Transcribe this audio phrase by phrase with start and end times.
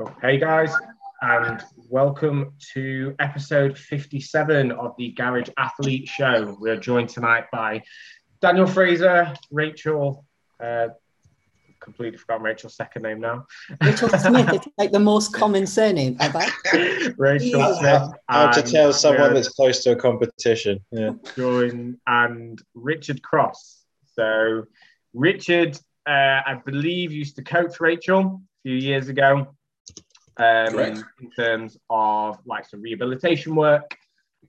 [0.00, 0.72] Oh, hey guys,
[1.22, 6.56] and welcome to episode 57 of the Garage Athlete Show.
[6.60, 7.82] We're joined tonight by
[8.40, 10.24] Daniel Fraser, Rachel.
[10.62, 10.88] Uh,
[11.80, 13.46] completely forgotten Rachel's second name now.
[13.82, 16.42] Rachel Smith it's like the most common surname ever.
[17.18, 17.74] Rachel Yeah.
[17.78, 18.12] Smith.
[18.28, 20.78] How to tell someone that's close to a competition.
[20.92, 21.14] Yeah.
[21.36, 23.82] joined and Richard Cross.
[24.14, 24.64] So
[25.12, 25.76] Richard,
[26.06, 29.48] uh, I believe, used to coach Rachel a few years ago.
[30.38, 33.96] Um, in terms of like some rehabilitation work,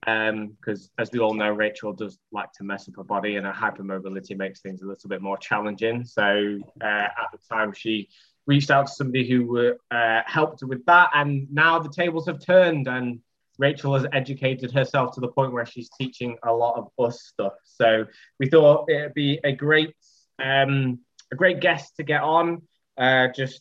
[0.00, 3.52] because as we all know, Rachel does like to mess up her body, and her
[3.52, 6.04] hypermobility makes things a little bit more challenging.
[6.04, 8.08] So uh, at the time, she
[8.46, 12.86] reached out to somebody who uh, helped with that, and now the tables have turned,
[12.86, 13.20] and
[13.58, 17.54] Rachel has educated herself to the point where she's teaching a lot of us stuff.
[17.64, 18.06] So
[18.38, 19.94] we thought it'd be a great,
[20.38, 21.00] um,
[21.32, 22.62] a great guest to get on.
[22.96, 23.60] Uh, just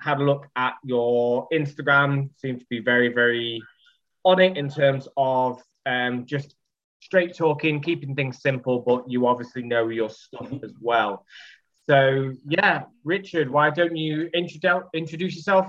[0.00, 2.30] had a look at your Instagram.
[2.36, 3.62] Seems to be very, very
[4.24, 6.54] on it in terms of um, just
[7.00, 11.24] straight talking, keeping things simple, but you obviously know your stuff as well.
[11.88, 15.66] So yeah, Richard, why don't you introduce introduce yourself?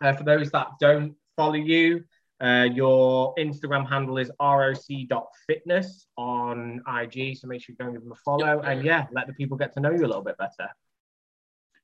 [0.00, 2.04] Uh, for those that don't follow you,
[2.40, 7.36] uh, your Instagram handle is roc.fitness on IG.
[7.38, 8.60] So make sure you go and give them a follow.
[8.60, 10.68] And yeah, let the people get to know you a little bit better.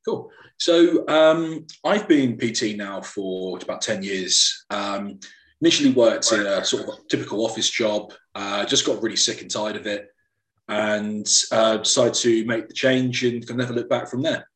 [0.05, 0.31] Cool.
[0.59, 4.65] So um, I've been PT now for about 10 years.
[4.71, 5.21] Um,
[5.61, 9.51] initially worked in a sort of typical office job, uh, just got really sick and
[9.51, 10.09] tired of it
[10.69, 14.49] and uh, decided to make the change and can never look back from there.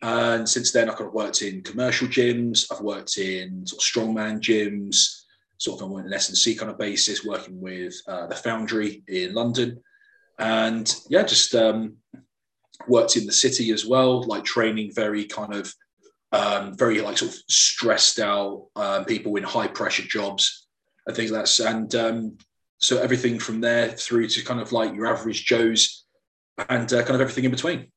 [0.00, 3.86] And since then, I've kind of worked in commercial gyms, I've worked in sort of
[3.86, 5.24] strongman gyms,
[5.58, 9.80] sort of on an S&C kind of basis, working with uh, the Foundry in London.
[10.38, 11.96] And yeah, just um,
[12.86, 15.72] worked in the city as well, like training very kind of
[16.32, 20.66] um, very like sort of stressed out um, people in high pressure jobs
[21.06, 21.60] and things like that.
[21.60, 22.38] And um,
[22.78, 26.04] so everything from there through to kind of like your average Joes
[26.68, 27.90] and uh, kind of everything in between.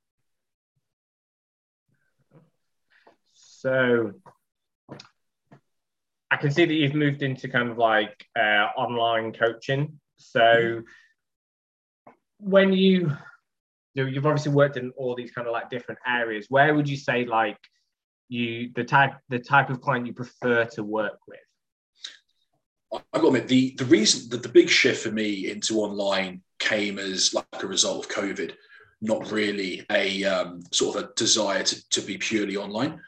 [3.33, 4.13] So
[6.31, 9.99] I can see that you've moved into kind of like uh, online coaching.
[10.17, 10.81] So
[12.39, 13.11] when you
[13.93, 16.87] you know, you've obviously worked in all these kind of like different areas, where would
[16.87, 17.57] you say like
[18.29, 21.39] you the type the type of client you prefer to work with?
[22.93, 26.41] I've got to admit, the, the reason that the big shift for me into online
[26.59, 28.53] came as like a result of COVID,
[29.01, 32.99] not really a um, sort of a desire to, to be purely online.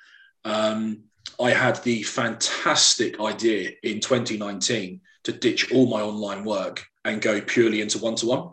[0.46, 1.04] Um,
[1.40, 7.42] I had the fantastic idea in 2019 to ditch all my online work and go
[7.42, 8.50] purely into one to one,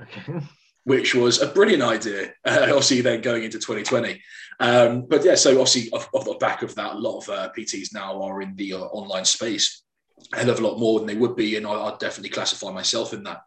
[0.00, 0.40] Okay.
[0.84, 2.32] which was a brilliant idea.
[2.44, 4.20] Uh, obviously, then going into 2020.
[4.60, 7.50] Um, but yeah, so obviously, off, off the back of that, a lot of uh,
[7.56, 9.82] PTs now are in the uh, online space,
[10.32, 12.70] a hell of a lot more than they would be, and I, I'd definitely classify
[12.70, 13.42] myself in that.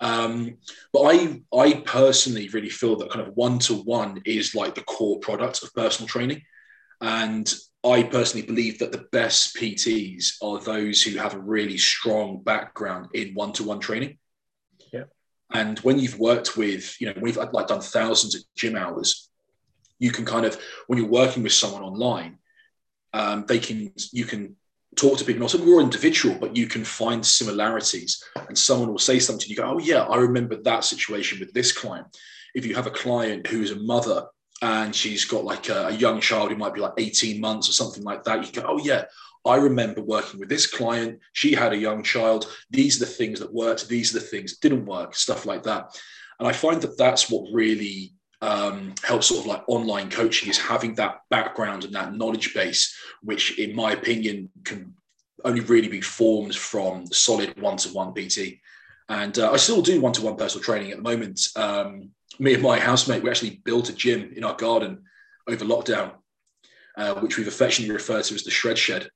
[0.00, 0.58] Um,
[0.92, 4.82] but I, I personally really feel that kind of one to one is like the
[4.82, 6.42] core product of personal training.
[7.00, 7.52] And
[7.84, 13.08] I personally believe that the best PTs are those who have a really strong background
[13.14, 14.18] in one to one training.
[15.52, 19.28] And when you've worked with, you know, we've like done thousands of gym hours,
[19.98, 22.38] you can kind of, when you're working with someone online,
[23.12, 24.56] um, they can, you can
[24.96, 25.40] talk to people.
[25.40, 28.22] Not we're all individual, but you can find similarities.
[28.48, 31.72] And someone will say something, you go, "Oh yeah, I remember that situation with this
[31.72, 32.06] client."
[32.54, 34.26] If you have a client who is a mother
[34.62, 37.72] and she's got like a, a young child who might be like 18 months or
[37.72, 39.04] something like that, you go, "Oh yeah."
[39.46, 41.20] I remember working with this client.
[41.32, 42.50] She had a young child.
[42.70, 43.88] These are the things that worked.
[43.88, 45.14] These are the things that didn't work.
[45.14, 46.00] Stuff like that.
[46.38, 50.58] And I find that that's what really um, helps sort of like online coaching is
[50.58, 54.94] having that background and that knowledge base, which in my opinion can
[55.44, 58.58] only really be formed from solid one-to-one PT.
[59.08, 61.40] And uh, I still do one-to-one personal training at the moment.
[61.56, 65.02] Um, me and my housemate, we actually built a gym in our garden
[65.46, 66.12] over lockdown,
[66.96, 69.08] uh, which we've affectionately referred to as the shred shed.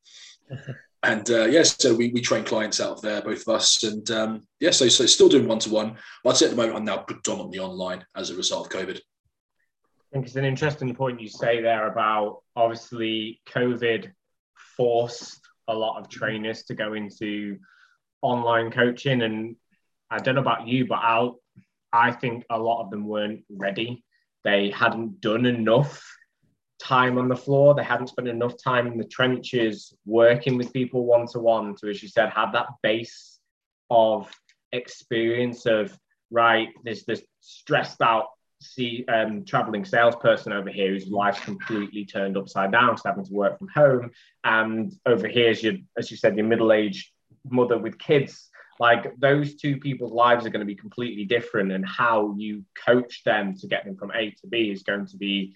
[1.03, 3.83] And uh, yes, so we, we train clients out of there, both of us.
[3.83, 5.97] And um, yeah, so, so still doing one-to-one.
[6.25, 8.97] But I'd say at the moment I'm now predominantly online as a result of COVID.
[8.97, 14.11] I think it's an interesting point you say there about obviously COVID
[14.77, 17.59] forced a lot of trainers to go into
[18.23, 19.23] online coaching.
[19.23, 19.57] And
[20.11, 21.41] I don't know about you, but I'll,
[21.93, 24.05] I think a lot of them weren't ready.
[24.45, 26.03] They hadn't done enough
[26.79, 27.75] time on the floor.
[27.75, 31.89] They hadn't spent enough time in the trenches working with people one to one to,
[31.89, 33.39] as you said, have that base
[33.91, 34.31] of
[34.73, 35.97] experience of
[36.31, 38.27] right, there's this stressed out
[38.61, 43.33] see um, traveling salesperson over here whose life's completely turned upside down, so having to
[43.33, 44.11] work from home,
[44.45, 47.11] and over here, as you as you said, your middle aged
[47.49, 48.51] mother with kids.
[48.81, 53.23] Like those two people's lives are going to be completely different, and how you coach
[53.25, 55.55] them to get them from A to B is going to be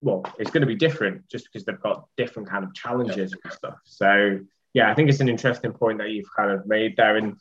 [0.00, 3.52] well, it's going to be different just because they've got different kind of challenges and
[3.52, 3.78] stuff.
[3.84, 4.40] So
[4.74, 7.36] yeah, I think it's an interesting point that you've kind of made there, and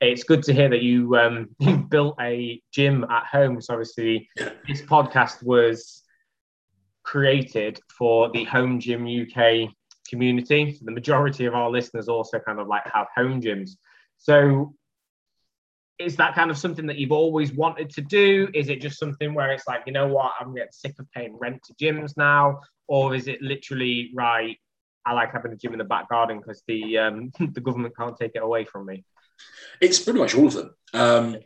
[0.00, 3.60] it's good to hear that you um, you built a gym at home.
[3.60, 4.28] So obviously,
[4.66, 6.02] this podcast was
[7.02, 9.70] created for the Home Gym UK
[10.08, 10.72] community.
[10.72, 13.72] So the majority of our listeners also kind of like have home gyms.
[14.16, 14.74] So
[15.98, 18.48] is that kind of something that you've always wanted to do?
[18.52, 21.36] Is it just something where it's like, you know what, I'm getting sick of paying
[21.38, 22.60] rent to gyms now?
[22.88, 24.58] Or is it literally right?
[25.06, 28.16] I like having a gym in the back garden because the um, the government can't
[28.16, 29.04] take it away from me.
[29.80, 30.74] It's pretty much all of them.
[30.92, 31.36] Um,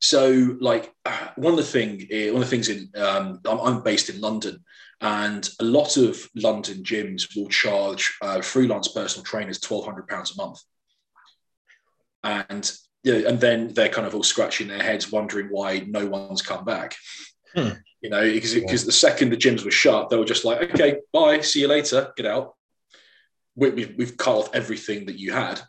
[0.00, 0.92] so, like
[1.36, 4.64] one of the thing, eh, one of the things in um, I'm, based in London,
[5.00, 10.36] and a lot of London gyms will charge uh, freelance personal trainers twelve hundred pounds
[10.36, 10.60] a month,
[12.24, 12.70] and
[13.04, 16.64] yeah, and then they're kind of all scratching their heads, wondering why no one's come
[16.64, 16.96] back.
[17.54, 17.70] Hmm.
[18.00, 20.98] You know, because because the second the gyms were shut, they were just like, okay,
[21.12, 22.54] bye, see you later, get out.
[23.56, 25.60] We, we've, we've cut off everything that you had,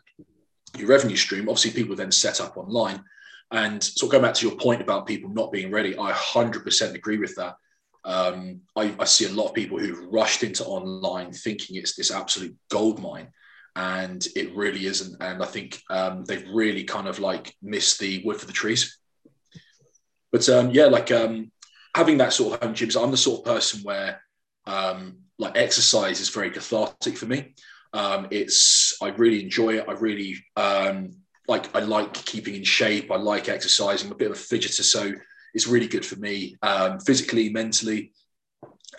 [0.78, 1.48] your revenue stream.
[1.48, 3.02] Obviously, people then set up online.
[3.50, 7.18] And so, going back to your point about people not being ready, I 100% agree
[7.18, 7.56] with that.
[8.04, 12.10] Um, I, I, see a lot of people who've rushed into online thinking it's this
[12.10, 13.28] absolute gold mine
[13.76, 15.16] and it really isn't.
[15.20, 18.98] And I think um, they've really kind of like missed the wood for the trees.
[20.32, 21.50] But um, yeah, like um,
[21.94, 24.22] having that sort of home gyms, I'm the sort of person where
[24.66, 27.54] um, like exercise is very cathartic for me.
[27.92, 29.86] Um, it's I really enjoy it.
[29.88, 31.10] I really um,
[31.48, 33.10] like I like keeping in shape.
[33.10, 34.08] I like exercising.
[34.08, 35.12] I'm a bit of a fidgeter, so
[35.54, 36.56] it's really good for me
[37.04, 38.12] physically, mentally,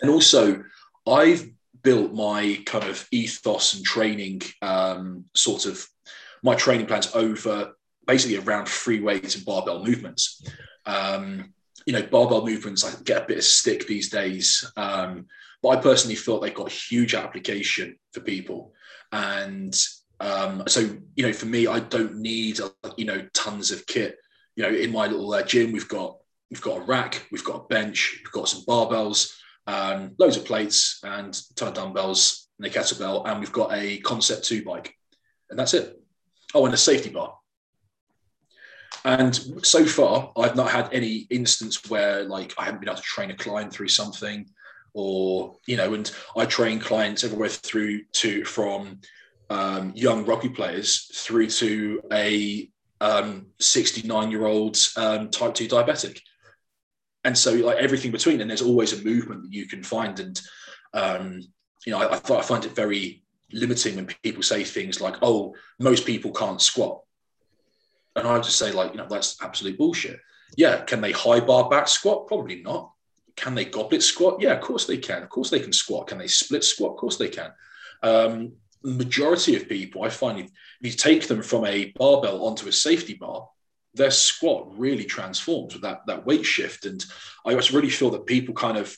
[0.02, 0.62] and also
[1.06, 1.48] I've
[1.82, 5.86] built my kind of ethos and training um, sort of
[6.42, 7.72] my training plans over
[8.06, 10.44] basically around free weights and barbell movements.
[10.86, 11.52] Um,
[11.86, 15.26] you know, barbell movements, I get a bit of stick these days, um,
[15.62, 18.72] but I personally felt they got huge application for people.
[19.10, 19.76] And
[20.20, 20.80] um, so,
[21.16, 22.58] you know, for me, I don't need,
[22.96, 24.16] you know, tons of kit.
[24.56, 26.18] You know, in my little uh, gym, we've got
[26.50, 29.32] we've got a rack, we've got a bench, we've got some barbells,
[29.66, 33.72] um, loads of plates and a ton of dumbbells and a kettlebell, and we've got
[33.72, 34.94] a Concept 2 bike.
[35.50, 36.00] And that's it.
[36.54, 37.36] Oh, and a safety bar.
[39.04, 43.02] And so far, I've not had any instance where like I haven't been able to
[43.02, 44.46] train a client through something,
[44.94, 49.00] or you know, and I train clients everywhere through to from
[49.50, 52.70] um, young rugby players through to a
[53.58, 56.20] 69 um, year old um, type 2 diabetic
[57.24, 60.18] and so like everything between and there's always a movement that you can find.
[60.18, 60.40] And
[60.94, 61.40] um,
[61.86, 63.22] you know I, I, I find it very
[63.52, 67.00] limiting when people say things like oh most people can't squat.
[68.14, 70.20] And i just say like you know that's absolute bullshit.
[70.56, 72.26] Yeah can they high bar back squat?
[72.26, 72.92] Probably not.
[73.36, 74.40] Can they goblet squat?
[74.40, 75.22] Yeah of course they can.
[75.22, 76.08] Of course they can squat.
[76.08, 76.92] Can they split squat?
[76.92, 77.52] Of course they can.
[78.02, 78.52] Um,
[78.84, 83.14] majority of people i find if you take them from a barbell onto a safety
[83.14, 83.48] bar
[83.94, 86.86] their squat really transforms with that that weight shift.
[86.86, 87.04] And
[87.44, 88.96] I just really feel that people kind of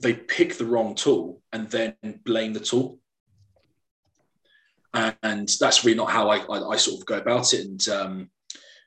[0.00, 1.94] they pick the wrong tool and then
[2.24, 2.98] blame the tool.
[4.94, 7.64] And that's really not how I, I, I sort of go about it.
[7.64, 8.30] And um,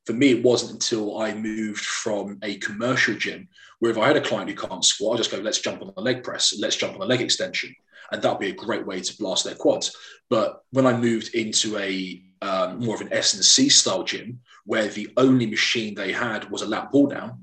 [0.06, 3.48] for me, it wasn't until I moved from a commercial gym
[3.80, 5.92] where if I had a client who can't squat, I just go, let's jump on
[5.96, 7.74] the leg press, let's jump on the leg extension.
[8.12, 9.96] And that'd be a great way to blast their quads.
[10.30, 14.40] But when I moved into a um, more of an S and C style gym
[14.66, 17.40] where the only machine they had was a lat pull down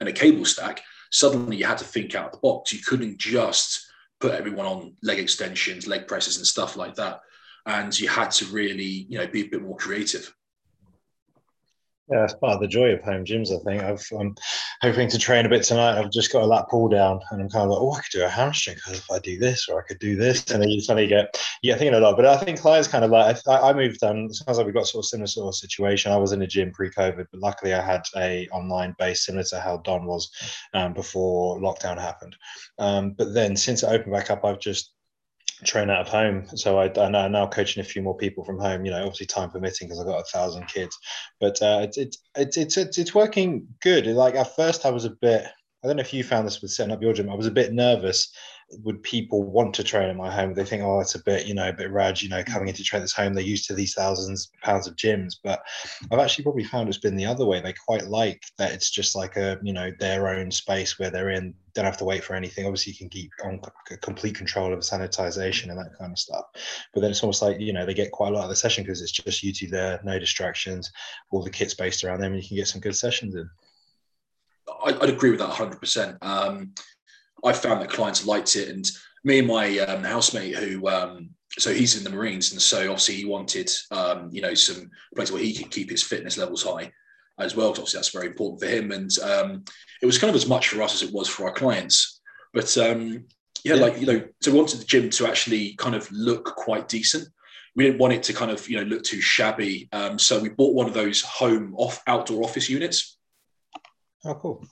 [0.00, 2.72] and a cable stack, suddenly you had to think out of the box.
[2.72, 3.86] You couldn't just
[4.20, 7.20] put everyone on leg extensions, leg presses, and stuff like that.
[7.66, 10.32] And you had to really, you know, be a bit more creative.
[12.08, 13.50] Yeah, that's part of the joy of home gyms.
[13.50, 14.36] I think I've, I'm
[14.80, 15.98] hoping to train a bit tonight.
[15.98, 18.12] I've just got a lat pull down, and I'm kind of like, oh, I could
[18.12, 20.80] do a hamstring if I do this, or I could do this, and then you
[20.80, 22.14] suddenly get yeah, thinking a lot.
[22.14, 24.04] But I think clients kind of like I, I moved.
[24.04, 26.12] Um, it sounds like we got sort of similar sort of situation.
[26.12, 29.58] I was in a gym pre-COVID, but luckily I had a online base similar to
[29.58, 30.30] how Don was
[30.74, 32.36] um, before lockdown happened.
[32.78, 34.92] Um, but then since it opened back up, I've just
[35.64, 36.46] train out of home.
[36.54, 38.84] So I, am now coaching a few more people from home.
[38.84, 40.98] You know, obviously time permitting because I've got a thousand kids.
[41.40, 44.06] But uh, it's, it's it's it's it's working good.
[44.06, 45.44] Like at first, I was a bit.
[45.82, 47.30] I don't know if you found this with setting up your gym.
[47.30, 48.32] I was a bit nervous.
[48.82, 50.52] Would people want to train in my home?
[50.52, 52.82] They think, oh, it's a bit, you know, a bit rad, you know, coming into
[52.82, 53.32] train this home.
[53.32, 55.36] They're used to these thousands of pounds of gyms.
[55.42, 55.62] But
[56.10, 57.60] I've actually probably found it's been the other way.
[57.60, 61.30] They quite like that it's just like a, you know, their own space where they're
[61.30, 62.66] in, don't have to wait for anything.
[62.66, 63.60] Obviously, you can keep on
[64.02, 66.46] complete control of sanitization and that kind of stuff.
[66.92, 68.82] But then it's almost like, you know, they get quite a lot of the session
[68.82, 70.90] because it's just you two there, no distractions,
[71.30, 73.48] all the kits based around them, and you can get some good sessions in.
[74.84, 76.18] I'd agree with that 100%.
[76.22, 76.72] Um,
[77.44, 78.84] I found that clients liked it, and
[79.24, 83.16] me and my um, housemate, who um, so he's in the Marines, and so obviously
[83.16, 86.92] he wanted um, you know some place where he could keep his fitness levels high
[87.38, 87.74] as well.
[87.74, 89.64] So obviously, that's very important for him, and um,
[90.02, 92.20] it was kind of as much for us as it was for our clients.
[92.52, 93.24] But um,
[93.64, 96.44] yeah, yeah, like you know, so we wanted the gym to actually kind of look
[96.56, 97.28] quite decent.
[97.74, 100.48] We didn't want it to kind of you know look too shabby, um, so we
[100.48, 103.16] bought one of those home off outdoor office units
[104.26, 104.64] Oh, cool.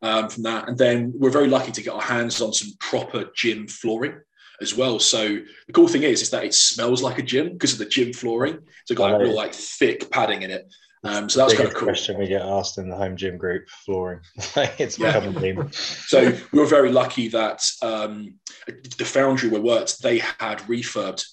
[0.00, 3.30] Um, from that, and then we're very lucky to get our hands on some proper
[3.34, 4.20] gym flooring
[4.60, 4.98] as well.
[4.98, 7.86] So the cool thing is, is that it smells like a gym because of the
[7.86, 8.60] gym flooring.
[8.86, 10.72] So got like real like thick padding in it.
[11.04, 11.88] Um, so that's kind of cool.
[11.88, 14.20] Question we get asked in the home gym group: flooring.
[14.56, 15.18] it's yeah.
[15.18, 18.34] become So we were very lucky that um,
[18.66, 21.24] the foundry we worked, they had refurbed.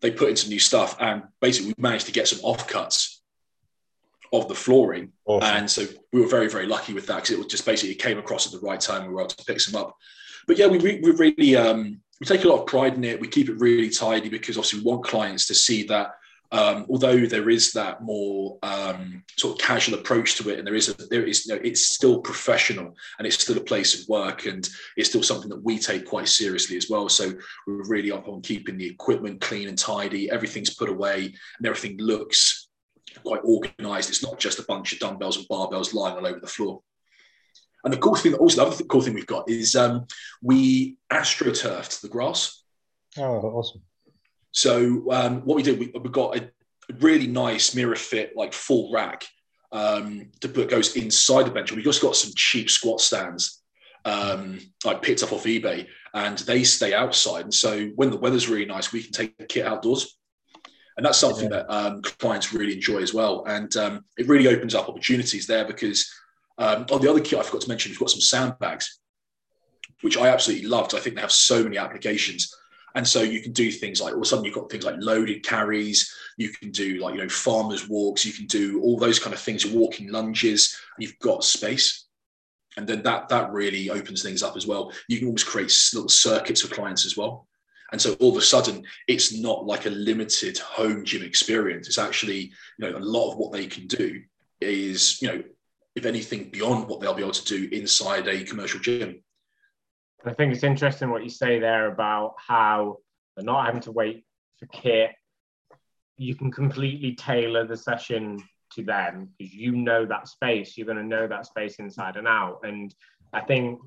[0.00, 3.17] They put in some new stuff, and basically we managed to get some offcuts
[4.32, 5.12] of the flooring.
[5.26, 5.56] Awesome.
[5.56, 8.02] And so we were very, very lucky with that because it was just basically it
[8.02, 9.06] came across at the right time.
[9.06, 9.96] We were able to pick some up.
[10.46, 13.20] But yeah, we, we really um, we take a lot of pride in it.
[13.20, 16.12] We keep it really tidy because obviously we want clients to see that
[16.50, 20.74] um, although there is that more um, sort of casual approach to it, and there
[20.74, 24.08] is a, there is you know, it's still professional and it's still a place of
[24.08, 27.08] work, and it's still something that we take quite seriously as well.
[27.08, 27.32] So
[27.66, 30.30] we're really up on keeping the equipment clean and tidy.
[30.30, 32.67] Everything's put away, and everything looks
[33.22, 34.10] quite organised.
[34.10, 36.82] It's not just a bunch of dumbbells and barbells lying all over the floor.
[37.84, 40.06] And the cool thing, also the other cool thing we've got is um,
[40.42, 42.62] we astroturfed the grass.
[43.16, 43.82] Oh, awesome!
[44.52, 46.50] So um, what we did, we, we got a
[47.00, 49.24] really nice Mirafit, like full rack
[49.72, 51.72] um, to put goes inside the bench.
[51.72, 53.62] We just got some cheap squat stands,
[54.04, 57.44] um, like picked up off eBay, and they stay outside.
[57.44, 60.17] And so when the weather's really nice, we can take the kit outdoors
[60.98, 61.62] and that's something yeah.
[61.62, 63.44] that um, clients really enjoy as well.
[63.46, 66.12] And um, it really opens up opportunities there because
[66.58, 68.98] um, on the other key I forgot to mention, we've got some sandbags,
[70.00, 70.96] which I absolutely loved.
[70.96, 72.52] I think they have so many applications.
[72.96, 74.96] And so you can do things like, all of a sudden you've got things like
[74.98, 79.20] loaded carries, you can do like, you know, farmers walks, you can do all those
[79.20, 82.06] kind of things, walking lunges, you've got space.
[82.76, 84.92] And then that that really opens things up as well.
[85.06, 87.46] You can almost create little circuits for clients as well.
[87.90, 91.88] And so all of a sudden, it's not like a limited home gym experience.
[91.88, 94.22] It's actually, you know, a lot of what they can do
[94.60, 95.42] is, you know,
[95.94, 99.22] if anything, beyond what they'll be able to do inside a commercial gym.
[100.24, 102.98] I think it's interesting what you say there about how
[103.36, 104.24] they're not having to wait
[104.58, 105.12] for kit.
[106.16, 108.42] You can completely tailor the session
[108.72, 110.76] to them because you know that space.
[110.76, 112.60] You're going to know that space inside and out.
[112.64, 112.94] And
[113.32, 113.80] I think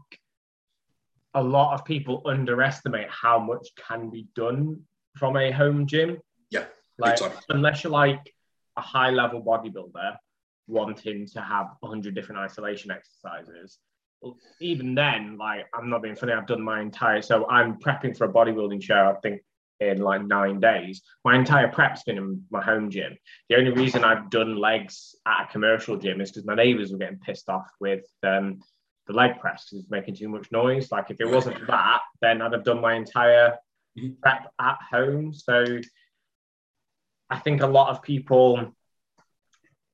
[1.33, 4.81] a lot of people underestimate how much can be done
[5.17, 6.17] from a home gym.
[6.49, 6.65] Yeah.
[6.97, 7.19] Like
[7.49, 8.33] unless you're like
[8.77, 10.17] a high level bodybuilder
[10.67, 13.79] wanting to have 100 different isolation exercises,
[14.59, 18.25] even then, like I'm not being funny, I've done my entire so I'm prepping for
[18.25, 19.41] a bodybuilding show, I think
[19.81, 21.01] in like nine days.
[21.25, 23.17] My entire prep's been in my home gym.
[23.49, 26.99] The only reason I've done legs at a commercial gym is because my neighbors were
[26.99, 28.61] getting pissed off with um,
[29.11, 30.91] the leg press because it's making too much noise.
[30.91, 33.57] Like if it wasn't for that, then I'd have done my entire
[33.97, 34.13] mm-hmm.
[34.21, 35.33] prep at home.
[35.33, 35.79] So
[37.29, 38.73] I think a lot of people,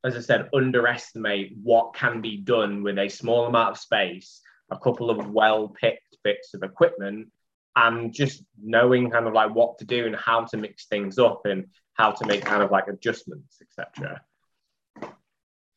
[0.04, 4.78] as I said, underestimate what can be done with a small amount of space, a
[4.78, 7.30] couple of well-picked bits of equipment,
[7.76, 11.46] and just knowing kind of like what to do and how to mix things up
[11.46, 14.22] and how to make kind of like adjustments, etc.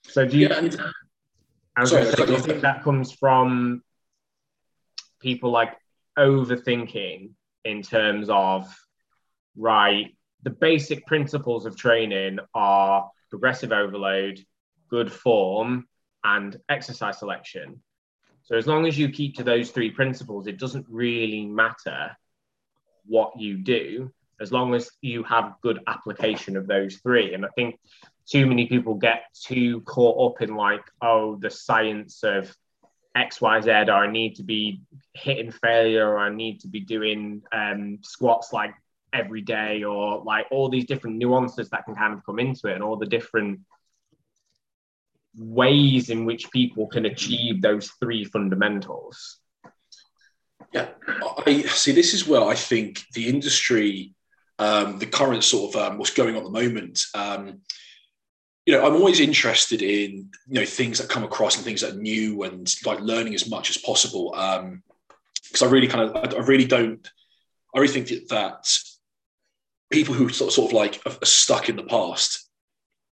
[0.04, 0.49] So do you?
[0.49, 0.90] Yeah,
[1.77, 3.83] I was Sorry, say, do you think that comes from
[5.21, 5.77] people like
[6.19, 7.31] overthinking
[7.65, 8.75] in terms of
[9.57, 10.17] right?
[10.43, 14.41] The basic principles of training are progressive overload,
[14.89, 15.87] good form,
[16.25, 17.83] and exercise selection.
[18.43, 22.17] So as long as you keep to those three principles, it doesn't really matter
[23.07, 24.11] what you do,
[24.41, 27.35] as long as you have good application of those three.
[27.35, 27.79] And I think
[28.30, 32.54] too many people get too caught up in like, oh, the science of
[33.14, 34.82] X, Y, Z, or I need to be
[35.14, 38.72] hitting failure, or I need to be doing um, squats like
[39.12, 42.75] every day, or like all these different nuances that can kind of come into it,
[42.75, 43.60] and all the different
[45.37, 49.38] ways in which people can achieve those three fundamentals?
[50.72, 50.88] Yeah,
[51.46, 51.92] I see.
[51.92, 54.14] This is where I think the industry,
[54.60, 57.02] um, the current sort of um, what's going on at the moment.
[57.14, 57.62] Um,
[58.71, 61.95] you know, I'm always interested in you know things that come across and things that
[61.95, 64.33] are new and like learning as much as possible.
[64.37, 64.85] Um,
[65.43, 67.05] because I really kind of, I, I really don't,
[67.75, 68.79] I really think that, that
[69.91, 72.49] people who sort of, sort of like are stuck in the past,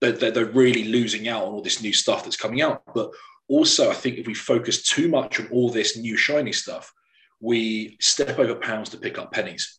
[0.00, 2.82] they're, they're really losing out on all this new stuff that's coming out.
[2.92, 3.12] But
[3.46, 6.92] also, I think if we focus too much on all this new shiny stuff,
[7.38, 9.78] we step over pounds to pick up pennies.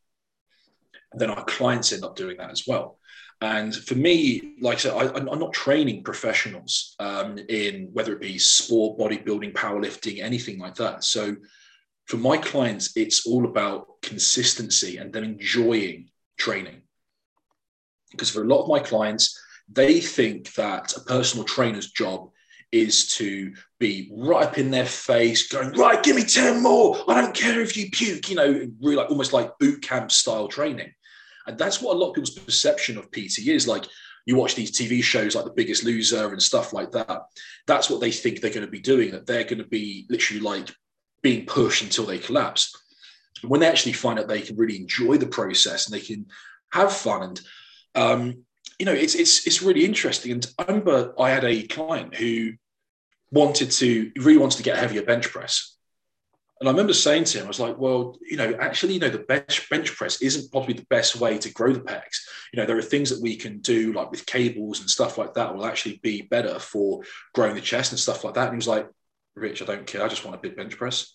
[1.11, 2.97] And then our clients end up doing that as well.
[3.41, 8.21] And for me, like I said, I, am not training professionals um, in whether it
[8.21, 11.03] be sport, bodybuilding, powerlifting, anything like that.
[11.03, 11.35] So
[12.05, 16.81] for my clients, it's all about consistency and then enjoying training.
[18.11, 19.37] Because for a lot of my clients,
[19.67, 22.29] they think that a personal trainer's job
[22.71, 27.03] is to be right up in their face, going, right, give me 10 more.
[27.07, 30.47] I don't care if you puke, you know, really like almost like boot camp style
[30.47, 30.91] training.
[31.47, 33.67] And that's what a lot of people's perception of PT is.
[33.67, 33.85] Like
[34.25, 37.21] you watch these TV shows like The Biggest Loser and stuff like that.
[37.67, 40.41] That's what they think they're going to be doing, that they're going to be literally
[40.41, 40.69] like
[41.21, 42.73] being pushed until they collapse.
[43.43, 46.25] When they actually find out they can really enjoy the process and they can
[46.71, 47.41] have fun and
[47.95, 48.45] um,
[48.79, 50.33] you know, it's it's it's really interesting.
[50.33, 52.53] And I remember I had a client who
[53.31, 55.74] wanted to really wanted to get a heavier bench press.
[56.59, 59.09] And I remember saying to him, I was like, well, you know, actually, you know,
[59.09, 62.21] the bench bench press isn't probably the best way to grow the pecs.
[62.53, 65.33] You know, there are things that we can do like with cables and stuff like
[65.33, 67.01] that will actually be better for
[67.33, 68.45] growing the chest and stuff like that.
[68.45, 68.87] And he was like,
[69.35, 70.01] Rich, I don't care.
[70.01, 71.13] I just want a big bench press.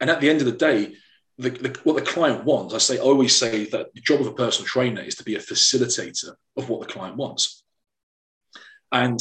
[0.00, 0.94] And at the end of the day,
[1.38, 4.28] the, the, what the client wants, I say, I always say that the job of
[4.28, 7.64] a personal trainer is to be a facilitator of what the client wants.
[8.92, 9.20] And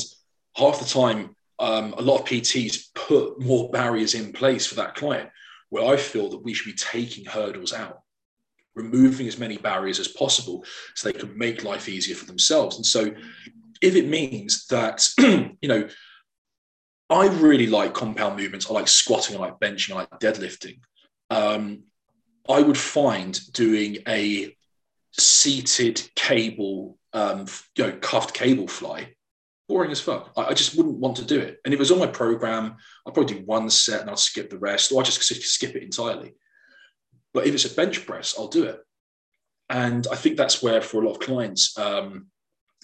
[0.55, 4.95] half the time, um, a lot of PTs put more barriers in place for that
[4.95, 5.29] client,
[5.69, 8.01] where I feel that we should be taking hurdles out,
[8.75, 10.63] removing as many barriers as possible
[10.95, 12.75] so they can make life easier for themselves.
[12.75, 13.11] And so,
[13.81, 15.87] if it means that, you know,
[17.09, 20.79] I really like compound movements, I like squatting, I like benching, I like deadlifting.
[21.29, 21.83] Um,
[22.49, 24.55] I would find doing a
[25.11, 29.13] seated cable, um, you know, cuffed cable fly
[29.68, 30.32] boring as fuck.
[30.38, 31.60] I, I, just wouldn't want to do it.
[31.64, 32.75] And if it was on my program,
[33.06, 35.84] I'd probably do one set and I'll skip the rest, or I just skip it
[35.84, 36.36] entirely.
[37.34, 38.80] But if it's a bench press, I'll do it.
[39.70, 42.27] And I think that's where, for a lot of clients, um,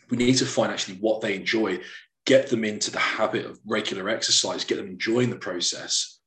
[0.10, 1.80] we need to find actually what they enjoy,
[2.26, 6.20] get them into the habit of regular exercise, get them enjoying the process,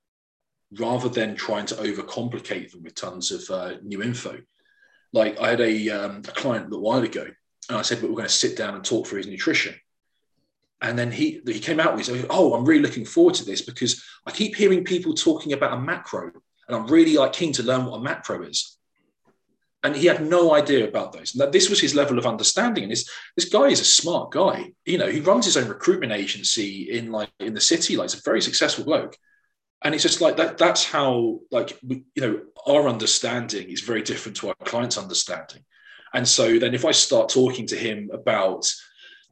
[0.79, 4.39] rather than trying to overcomplicate them with tons of uh, new info.
[5.13, 7.27] Like I had a, um, a client a little while ago,
[7.69, 9.75] and I said, "But we're going to sit down and talk through his nutrition."
[10.81, 14.05] And then he he came out with, "Oh, I'm really looking forward to this because
[14.27, 16.31] I keep hearing people talking about a macro,
[16.69, 18.77] and I'm really like keen to learn what a macro is."
[19.83, 21.33] And he had no idea about those.
[21.33, 22.85] And that this was his level of understanding.
[22.85, 24.73] And this this guy is a smart guy.
[24.85, 27.97] You know, he runs his own recruitment agency in like in the city.
[27.97, 29.17] Like, he's a very successful bloke
[29.83, 34.37] and it's just like that that's how like you know our understanding is very different
[34.37, 35.63] to our client's understanding
[36.15, 38.71] and so then if i start talking to him about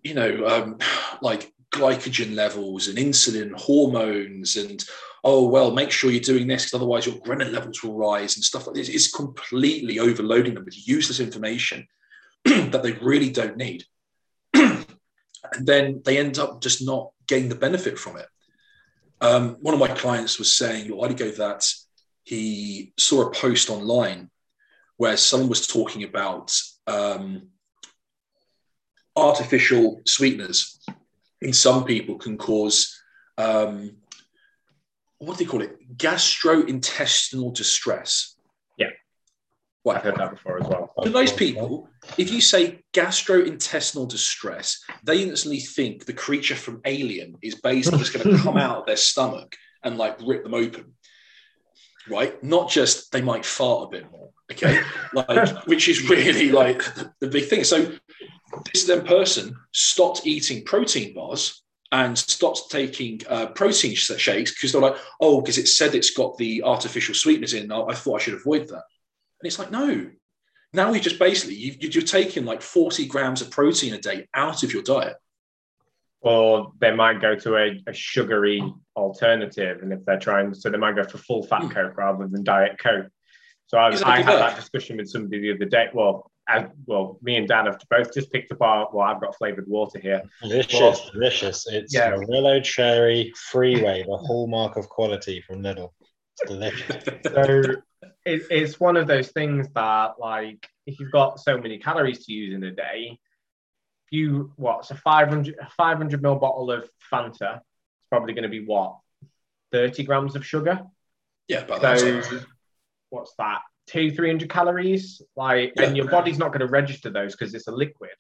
[0.05, 0.79] you know um,
[1.21, 4.85] like glycogen levels and insulin hormones and
[5.25, 8.45] oh well make sure you're doing this because otherwise your ghrelin levels will rise and
[8.45, 8.89] stuff like this.
[8.89, 11.89] It's completely overloading them with useless information
[12.45, 13.85] that they really don't need.
[15.53, 18.27] And then they end up just not getting the benefit from it.
[19.21, 21.71] Um, one of my clients was saying a while ago that
[22.25, 24.31] he saw a post online
[24.97, 26.53] where someone was talking about
[26.87, 27.49] um,
[29.17, 30.81] artificial sweeteners
[31.41, 33.01] in some people can cause
[33.39, 33.97] um,
[35.19, 35.97] what do they call it?
[35.97, 38.37] Gastrointestinal distress.
[38.77, 38.89] Yeah.
[39.85, 39.97] Right.
[39.97, 40.93] I've heard that before as well.
[41.03, 47.37] To those people, if you say gastrointestinal distress, they instantly think the creature from Alien
[47.43, 50.95] is basically just going to come out of their stomach and like rip them open.
[52.09, 52.43] Right?
[52.43, 54.31] Not just they might fart a bit more.
[54.53, 54.81] Okay.
[55.15, 56.83] Like, which is really like
[57.21, 57.63] the big thing.
[57.63, 57.93] So
[58.73, 61.63] this then person stopped eating protein bars
[61.93, 66.37] and stopped taking uh, protein shakes because they're like, oh, because it said it's got
[66.37, 67.71] the artificial sweeteners in.
[67.71, 68.83] I thought I should avoid that.
[69.41, 70.11] And it's like, no.
[70.73, 74.65] Now you just basically you, you're taking like 40 grams of protein a day out
[74.65, 75.15] of your diet.
[76.25, 78.63] Or they might go to a, a sugary
[78.97, 81.71] alternative, and if they're trying, so they might go for full fat mm.
[81.71, 83.09] Coke rather than diet Coke.
[83.67, 84.39] So I, I had that.
[84.39, 85.89] that discussion with somebody the other day.
[85.93, 88.89] Well, as, well, me and Dan have both just picked up our.
[88.93, 90.23] Well, I've got flavored water here.
[90.43, 91.67] Delicious, Well, delicious.
[91.67, 92.11] It's yeah.
[92.11, 95.91] Morello Cherry Freeway, the hallmark of quality from Lidl.
[96.39, 97.05] It's delicious.
[97.25, 97.75] So
[98.27, 102.33] it, it's one of those things that, like, if you've got so many calories to
[102.33, 103.19] use in a day, if
[104.15, 108.65] you what's a 500 a 500 ml bottle of Fanta, it's probably going to be
[108.65, 108.97] what
[109.73, 110.83] 30 grams of sugar.
[111.49, 112.41] yeah, but that's So
[113.11, 113.61] what's that?
[113.87, 115.21] Two, three hundred calories.
[115.37, 118.17] Like, and your body's not going to register those because it's a liquid.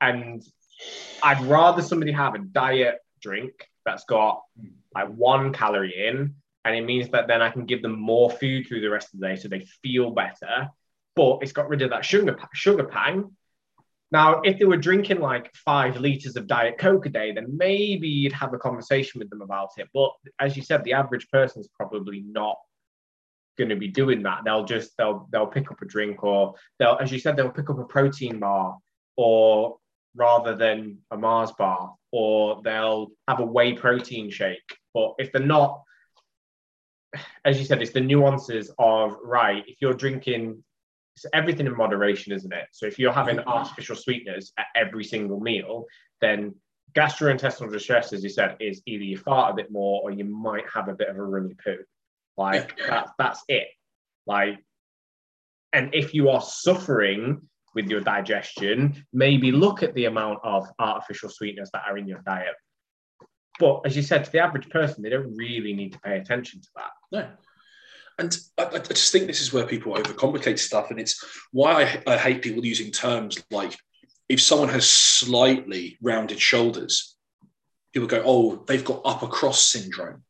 [0.00, 0.42] And
[1.22, 3.52] I'd rather somebody have a diet drink
[3.84, 4.42] that's got
[4.94, 8.66] like one calorie in, and it means that then I can give them more food
[8.66, 10.68] through the rest of the day so they feel better.
[11.14, 13.35] But it's got rid of that sugar sugar pang.
[14.16, 18.08] Now, if they were drinking like five liters of Diet Coke a day, then maybe
[18.08, 19.90] you'd have a conversation with them about it.
[19.92, 22.56] But as you said, the average person's probably not
[23.58, 24.40] going to be doing that.
[24.42, 27.68] They'll just they'll they'll pick up a drink or they'll, as you said, they'll pick
[27.68, 28.78] up a protein bar
[29.18, 29.76] or
[30.14, 34.78] rather than a Mars bar, or they'll have a whey protein shake.
[34.94, 35.82] But if they're not,
[37.44, 39.62] as you said, it's the nuances of right.
[39.66, 40.64] If you're drinking,
[41.16, 42.66] it's everything in moderation, isn't it?
[42.72, 45.86] So if you're having artificial sweeteners at every single meal,
[46.20, 46.54] then
[46.92, 50.64] gastrointestinal distress, as you said, is either you fart a bit more or you might
[50.72, 51.78] have a bit of a runny poo.
[52.36, 53.68] Like that, that's it.
[54.26, 54.58] Like,
[55.72, 57.40] and if you are suffering
[57.74, 62.20] with your digestion, maybe look at the amount of artificial sweeteners that are in your
[62.26, 62.54] diet.
[63.58, 66.60] But as you said, to the average person, they don't really need to pay attention
[66.60, 66.90] to that.
[67.10, 67.28] No.
[68.18, 70.90] And I, I just think this is where people overcomplicate stuff.
[70.90, 73.76] And it's why I, I hate people using terms like
[74.28, 77.16] if someone has slightly rounded shoulders,
[77.92, 80.22] people go, oh, they've got upper cross syndrome.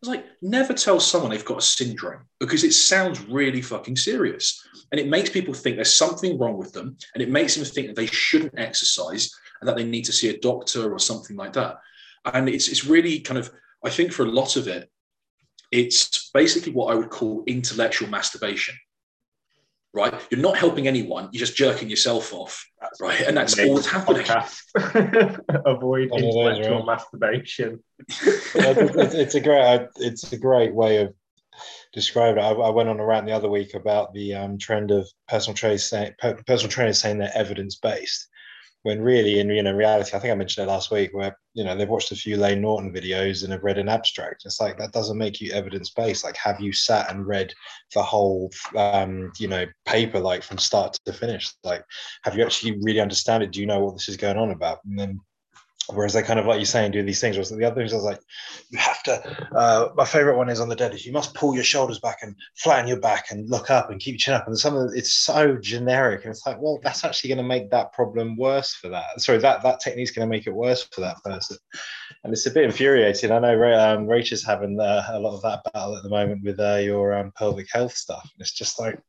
[0.00, 4.64] It's like, never tell someone they've got a syndrome because it sounds really fucking serious.
[4.92, 6.96] And it makes people think there's something wrong with them.
[7.14, 10.28] And it makes them think that they shouldn't exercise and that they need to see
[10.28, 11.78] a doctor or something like that.
[12.32, 13.50] And it's, it's really kind of,
[13.84, 14.88] I think for a lot of it,
[15.70, 18.74] it's basically what I would call intellectual masturbation.
[19.94, 20.12] Right?
[20.30, 22.64] You're not helping anyone, you're just jerking yourself off.
[23.00, 23.22] Right.
[23.22, 24.22] And that's all that's happening.
[24.22, 25.40] Podcast.
[25.66, 26.86] Avoid One intellectual right?
[26.86, 27.82] masturbation.
[27.98, 31.14] It's, it's- it's a great it's a great way of
[31.92, 32.46] describing it.
[32.46, 35.56] I, I went on a rant the other week about the um, trend of personal
[35.56, 38.28] trainers saying per- personal trainers saying they're evidence based,
[38.88, 41.62] when really in you know reality, I think I mentioned it last week, where you
[41.62, 44.46] know they've watched a few Layne Norton videos and have read an abstract.
[44.46, 46.24] It's like that doesn't make you evidence based.
[46.24, 47.52] Like, have you sat and read
[47.94, 51.52] the whole um, you know paper like from start to finish?
[51.62, 51.84] Like,
[52.24, 53.50] have you actually really understand it?
[53.52, 54.78] Do you know what this is going on about?
[54.86, 55.20] And then
[55.90, 57.36] Whereas they kind of like you're saying, do these things.
[57.36, 58.20] Whereas the other things, I was like,
[58.68, 59.48] you have to.
[59.56, 61.06] Uh, my favorite one is on the deadlift.
[61.06, 64.12] You must pull your shoulders back and flatten your back and look up and keep
[64.12, 64.46] your chin up.
[64.46, 67.44] And some of it, it's so generic, and it's like, well, that's actually going to
[67.44, 69.18] make that problem worse for that.
[69.18, 71.56] Sorry, that that technique's going to make it worse for that person.
[72.22, 73.32] And it's a bit infuriating.
[73.32, 76.44] I know um, Rach is having uh, a lot of that battle at the moment
[76.44, 78.28] with uh, your um, pelvic health stuff.
[78.38, 79.00] It's just like.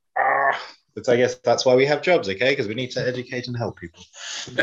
[0.96, 2.50] But I guess that's why we have jobs, okay?
[2.50, 4.04] Because we need to educate and help people.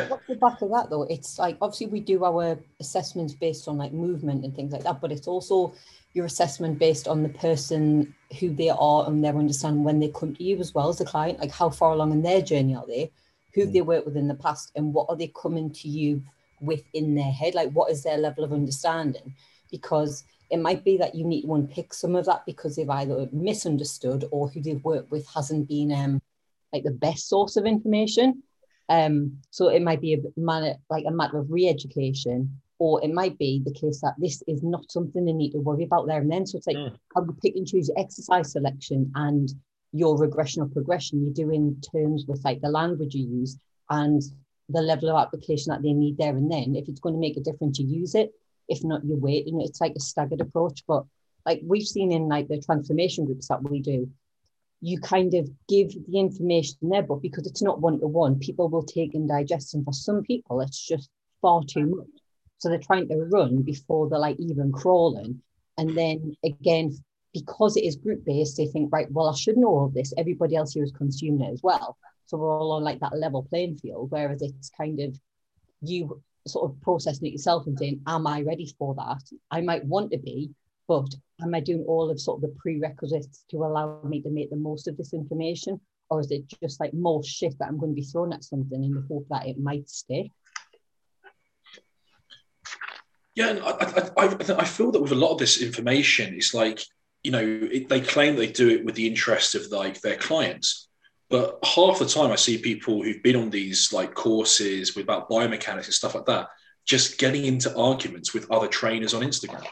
[0.08, 3.78] What's the back of that, though, it's like obviously we do our assessments based on
[3.78, 5.72] like movement and things like that, but it's also
[6.12, 10.34] your assessment based on the person who they are and their understanding when they come
[10.34, 12.86] to you as well as the client, like how far along in their journey are
[12.86, 13.10] they,
[13.54, 16.22] who have they worked with in the past, and what are they coming to you
[16.60, 19.34] with in their head, like what is their level of understanding?
[19.70, 23.28] Because it might be that you need to unpick some of that because they've either
[23.32, 26.20] misunderstood or who they've worked with hasn't been um
[26.72, 28.42] like the best source of information.
[28.88, 33.36] Um, so it might be a matter like a matter of re-education, or it might
[33.38, 36.30] be the case that this is not something they need to worry about there and
[36.30, 36.46] then.
[36.46, 36.96] So it's like Mm.
[37.14, 39.48] how you pick and choose exercise selection and
[39.92, 43.58] your regression or progression you do in terms with like the language you use
[43.90, 44.22] and
[44.68, 46.74] the level of application that they need there and then.
[46.76, 48.32] If it's going to make a difference, you use it.
[48.68, 49.46] If not, you wait.
[49.46, 50.82] And it's like a staggered approach.
[50.86, 51.04] But
[51.44, 54.10] like we've seen in like the transformation groups that we do,
[54.80, 58.68] you kind of give the information there, but because it's not one to one, people
[58.68, 59.74] will take and digest.
[59.74, 61.08] And for some people, it's just
[61.40, 61.96] far too mm.
[61.96, 62.06] much.
[62.58, 65.42] So they're trying to run before they're like even crawling.
[65.78, 66.96] And then again,
[67.32, 70.14] because it is group based, they think, right, well, I should know all this.
[70.16, 71.98] Everybody else here is consuming it as well.
[72.26, 74.10] So we're all on like that level playing field.
[74.10, 75.18] Whereas it's kind of
[75.82, 79.22] you sort of processing it yourself and saying, Am I ready for that?
[79.50, 80.50] I might want to be,
[80.88, 84.50] but am I doing all of sort of the prerequisites to allow me to make
[84.50, 85.80] the most of this information?
[86.08, 88.82] Or is it just like more shit that I'm going to be thrown at something
[88.82, 90.30] in the hope that it might stick?
[93.34, 96.54] Yeah, and I, I, I, I feel that with a lot of this information, it's
[96.54, 96.80] like
[97.22, 100.85] you know it, they claim they do it with the interest of like their clients,
[101.28, 105.28] But half the time, I see people who've been on these like courses with about
[105.28, 106.48] biomechanics and stuff like that,
[106.84, 109.64] just getting into arguments with other trainers on Instagram.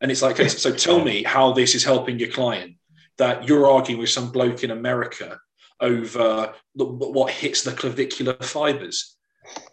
[0.00, 2.76] And it's like, okay, so tell me how this is helping your client
[3.18, 5.38] that you're arguing with some bloke in America
[5.80, 9.16] over the, what hits the clavicular fibers.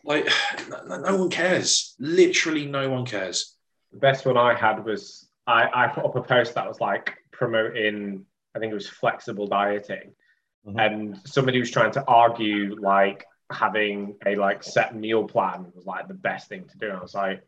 [0.04, 0.28] Like,
[0.88, 1.95] no, no one cares.
[1.99, 3.56] Literally, no one cares.
[3.91, 7.13] The best one I had was I, I put up a post that was like
[7.32, 8.25] promoting,
[8.56, 10.13] I think it was flexible dieting.
[10.67, 10.80] Mm-hmm.
[10.80, 16.08] And somebody was trying to argue like having a like set meal plan was like
[16.08, 16.89] the best thing to do.
[16.89, 17.41] And I was like,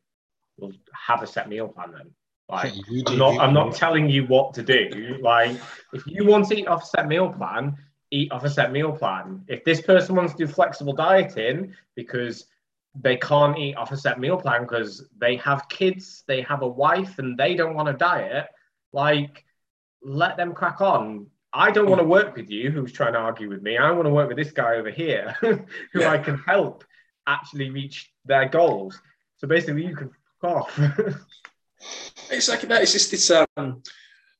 [0.57, 2.11] well, have a set meal plan then.
[2.49, 2.73] Like,
[3.07, 5.17] I'm not, I'm not telling you what to do.
[5.21, 5.57] Like,
[5.93, 7.77] if you want to eat off a set meal plan,
[8.11, 9.45] eat off a set meal plan.
[9.47, 12.47] If this person wants to do flexible dieting because
[12.93, 16.67] they can't eat off a set meal plan because they have kids, they have a
[16.67, 18.47] wife, and they don't want to diet,
[18.91, 19.45] like,
[20.03, 21.27] let them crack on.
[21.53, 23.77] I don't want to work with you who's trying to argue with me.
[23.77, 25.59] I want to work with this guy over here who
[25.95, 26.09] yeah.
[26.09, 26.85] I can help
[27.27, 28.99] actually reach their goals.
[29.37, 30.11] So basically, you can
[30.41, 30.79] fuck off.
[32.29, 32.81] it's like that.
[32.81, 33.81] It's just, it's, um,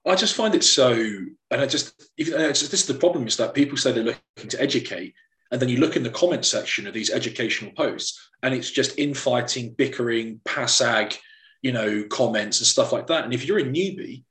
[0.06, 3.54] I just find it so, and I just, even this is the problem is that
[3.54, 5.14] people say they're looking to educate,
[5.52, 8.98] and then you look in the comment section of these educational posts, and it's just
[8.98, 11.18] infighting, bickering, passag,
[11.62, 13.26] you know, comments and stuff like that.
[13.26, 14.24] And if you're a newbie,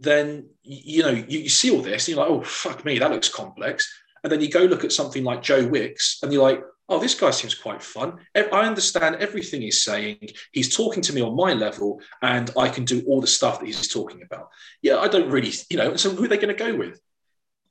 [0.00, 3.10] then you know you, you see all this, and you're like, oh fuck me, that
[3.10, 3.90] looks complex.
[4.22, 7.14] And then you go look at something like Joe Wicks, and you're like, oh, this
[7.14, 8.18] guy seems quite fun.
[8.34, 10.30] I understand everything he's saying.
[10.52, 13.66] He's talking to me on my level, and I can do all the stuff that
[13.66, 14.48] he's talking about.
[14.82, 15.96] Yeah, I don't really, you know.
[15.96, 17.00] So who are they going to go with?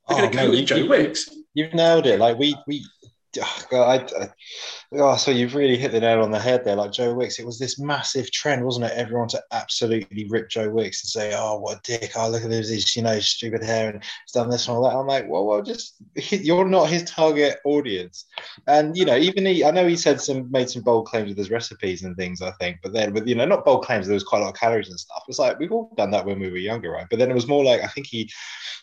[0.08, 1.28] They're oh, going to go with Joe you, Wicks.
[1.54, 2.20] You've nailed it.
[2.20, 2.86] Like we we
[3.72, 4.28] I, I,
[4.92, 6.76] oh, so you've really hit the nail on the head there.
[6.76, 8.92] Like Joe Wicks, it was this massive trend, wasn't it?
[8.92, 12.12] Everyone to absolutely rip Joe Wicks and say, "Oh, what a dick!
[12.16, 14.96] Oh, look at his, you know, stupid hair and he's done this and all that."
[14.96, 18.26] I'm like, well, well, just you're not his target audience.
[18.66, 21.38] And you know, even he, I know he said some, made some bold claims with
[21.38, 22.42] his recipes and things.
[22.42, 24.06] I think, but then with you know, not bold claims.
[24.06, 25.24] There was quite a lot of calories and stuff.
[25.28, 27.06] It's like we've all done that when we were younger, right?
[27.10, 28.30] But then it was more like I think he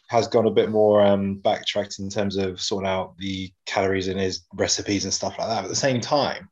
[0.10, 4.18] has gone a bit more um, backtracked in terms of sorting out the calories in
[4.18, 5.62] his recipes and stuff like that.
[5.62, 6.50] But at the same time,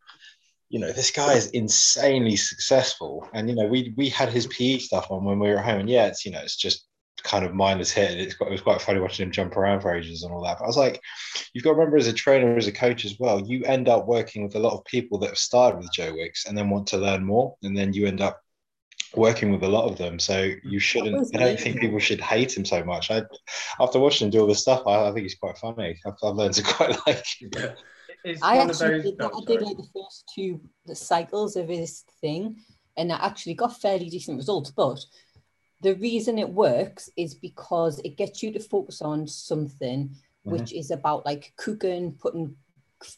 [0.69, 3.27] you know, this guy is insanely successful.
[3.34, 5.89] And you know, we we had his PE stuff on when we were home, and
[5.89, 6.88] yeah, it's you know, it's just
[7.23, 8.19] kind of mindless hit.
[8.19, 10.58] It's quite, it was quite funny watching him jump around for ages and all that.
[10.58, 10.99] But I was like,
[11.54, 14.08] you've got to remember as a trainer, as a coach as well, you end up
[14.08, 16.88] working with a lot of people that have started with Joe Wicks and then want
[16.88, 18.41] to learn more, and then you end up
[19.15, 20.19] working with a lot of them.
[20.19, 21.36] So you shouldn't.
[21.36, 23.12] I don't think people should hate him so much.
[23.12, 23.24] I,
[23.80, 26.00] after watching him do all this stuff, I, I think he's quite funny.
[26.06, 27.52] I've, I've learned to quite like him.
[28.41, 29.32] I actually did that.
[29.36, 30.62] I did like the first two
[30.93, 32.58] cycles of his thing,
[32.97, 34.71] and I actually got fairly decent results.
[34.71, 35.00] But
[35.82, 40.52] the reason it works is because it gets you to focus on something mm-hmm.
[40.52, 42.56] which is about like cooking, putting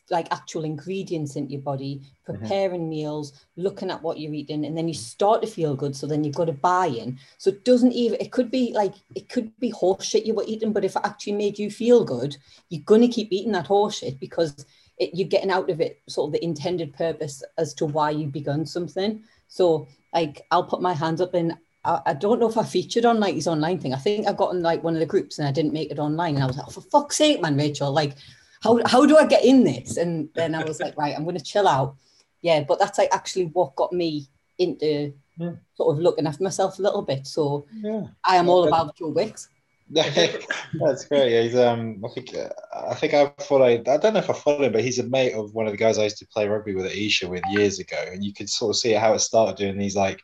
[0.10, 2.40] like actual ingredients into your body, mm-hmm.
[2.40, 2.90] preparing mm-hmm.
[2.90, 5.96] meals, looking at what you're eating, and then you start to feel good.
[5.96, 7.20] So then you've got to buy in.
[7.38, 10.46] So it doesn't even, it could be like, it could be horse shit you were
[10.48, 12.38] eating, but if it actually made you feel good,
[12.70, 14.66] you're going to keep eating that horse shit because
[14.98, 18.28] it, you're getting out of it sort of the intended purpose as to why you
[18.28, 19.24] begun something.
[19.48, 23.06] So like, I'll put my hands up and I, I don't know if I featured
[23.06, 23.94] on like his online thing.
[23.94, 26.00] I think I got in like one of the groups and I didn't make it
[26.00, 26.36] online.
[26.36, 28.16] And I was like, oh, for fuck's sake, man, Rachel, like,
[28.64, 29.98] how, how do I get in this?
[29.98, 31.96] And then I was like, right, I'm going to chill out.
[32.42, 35.54] Yeah, but that's like actually what got me into yeah.
[35.76, 37.28] sort of looking after myself a little bit.
[37.28, 38.04] So yeah.
[38.26, 39.50] I am all about Joe Wicks.
[39.90, 41.32] That's great.
[41.32, 42.04] Yeah, he's um.
[42.04, 42.50] I think uh,
[42.90, 43.88] I think I followed.
[43.88, 45.78] I don't know if I follow him, but he's a mate of one of the
[45.78, 48.50] guys I used to play rugby with at Esher with years ago, and you could
[48.50, 50.20] sort of see how it started doing these like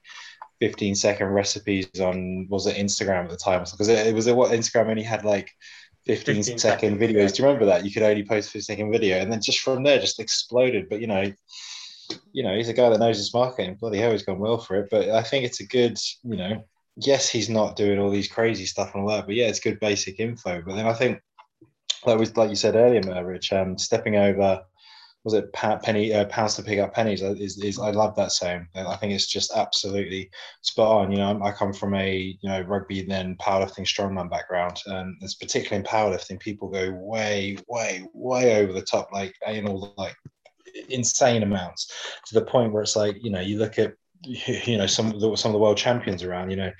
[0.61, 4.51] 15 second recipes on was it Instagram at the time because it, it was what
[4.51, 5.51] Instagram only had like
[6.17, 7.35] 15, 15 second, videos.
[7.35, 7.85] Do you remember that?
[7.85, 10.89] You could only post 15 second video, and then just from there, just exploded.
[10.89, 11.31] But you know,
[12.33, 13.75] you know, he's a guy that knows his marketing.
[13.75, 14.87] Bloody hell, he's gone well for it.
[14.89, 18.65] But I think it's a good, you know, yes, he's not doing all these crazy
[18.65, 20.63] stuff and all that, but yeah, it's good basic info.
[20.65, 21.21] But then I think,
[22.07, 24.63] like was like you said earlier, Rich, um, stepping over
[25.23, 28.67] was it penny uh, pounds to pick up pennies is, is I love that saying.
[28.75, 30.29] I think it's just absolutely
[30.61, 31.11] spot on.
[31.11, 35.35] You know, I come from a you know rugby then powerlifting strongman background, and it's
[35.35, 40.15] particularly in powerlifting, people go way, way, way over the top, like in all like
[40.89, 41.91] insane amounts
[42.27, 45.19] to the point where it's like you know you look at you know some of
[45.19, 46.49] the, some of the world champions around.
[46.49, 46.71] You know,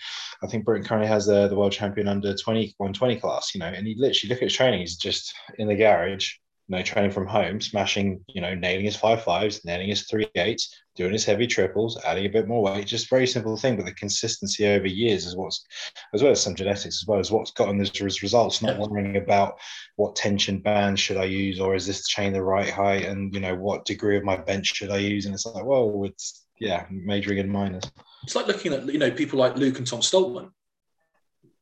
[0.41, 3.53] I think Britain currently has the, the world champion under 20 120 class.
[3.53, 4.79] You know, and you literally look at his training.
[4.79, 6.35] He's just in the garage
[6.69, 10.27] you know, training from home, smashing, you know, nailing his five fives, nailing his three
[10.35, 12.85] eights, doing his heavy triples, adding a bit more weight.
[12.85, 15.65] Just very simple thing, but the consistency over years is what's,
[16.13, 18.61] as well as some genetics, as well as what's gotten those results.
[18.61, 19.55] Not worrying about
[19.95, 23.39] what tension band should I use, or is this chain the right height, and you
[23.39, 25.25] know what degree of my bench should I use?
[25.25, 27.91] And it's like, well, it's yeah, majoring in minors.
[28.23, 30.51] It's like looking at you know people like Luke and Tom Stoltman.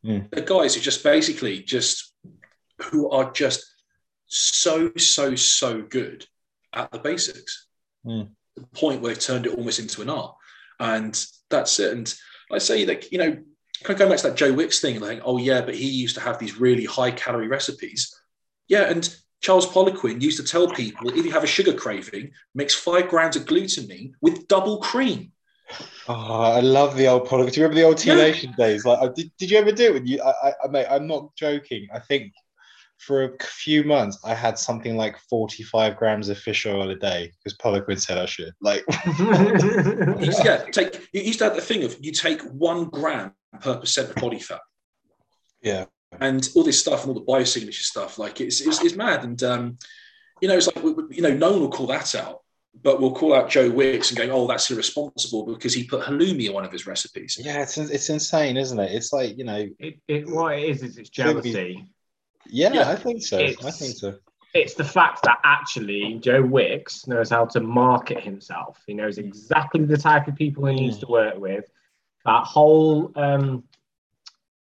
[0.05, 0.29] Mm.
[0.31, 2.13] The guys who just basically just
[2.81, 3.65] who are just
[4.27, 6.25] so, so, so good
[6.73, 7.67] at the basics.
[8.05, 8.29] Mm.
[8.55, 10.35] The point where they've turned it almost into an art.
[10.79, 11.93] And that's it.
[11.93, 12.13] And
[12.51, 13.31] I say that, you know,
[13.83, 16.15] kind of going back to that Joe Wicks thing, like, oh yeah, but he used
[16.15, 18.13] to have these really high calorie recipes.
[18.67, 22.73] Yeah, and Charles Poliquin used to tell people if you have a sugar craving, mix
[22.73, 25.31] five grams of glutamine with double cream.
[26.07, 27.53] Oh, I love the old Poliquin.
[27.53, 28.65] Do you remember the old T Nation yeah.
[28.65, 28.85] days?
[28.85, 29.93] Like, did, did you ever do it?
[29.93, 31.87] When you, I, I, mate, I'm not joking.
[31.93, 32.33] I think
[32.97, 37.31] for a few months, I had something like 45 grams of fish oil a day
[37.37, 38.53] because Poliquin said I should.
[38.61, 38.83] Like,
[40.43, 44.09] yeah, take you used to have the thing of you take one gram per percent
[44.09, 44.61] of body fat.
[45.61, 45.85] Yeah.
[46.19, 49.23] And all this stuff and all the biosignature stuff, like it's, it's, it's mad.
[49.23, 49.77] And, um,
[50.41, 52.41] you know, it's like, you know, no one will call that out,
[52.81, 56.47] but we'll call out Joe Wicks and go, oh, that's irresponsible because he put halloumi
[56.47, 57.37] in one of his recipes.
[57.39, 58.91] Yeah, it's, it's insane, isn't it?
[58.91, 61.85] It's like, you know, it, it, what it is, is it's jealousy
[62.49, 63.37] yeah, I think so.
[63.37, 64.15] It's, I think so.
[64.53, 68.81] It's the fact that actually Joe Wicks knows how to market himself.
[68.87, 71.01] He knows exactly the type of people he needs mm.
[71.01, 71.65] to work with.
[72.25, 73.63] That whole um,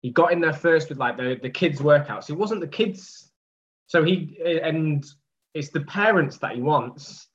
[0.02, 2.30] he got in there first with like the, the kids workouts.
[2.30, 3.32] It wasn't the kids,
[3.88, 5.04] so he and
[5.54, 7.28] it's the parents that he wants.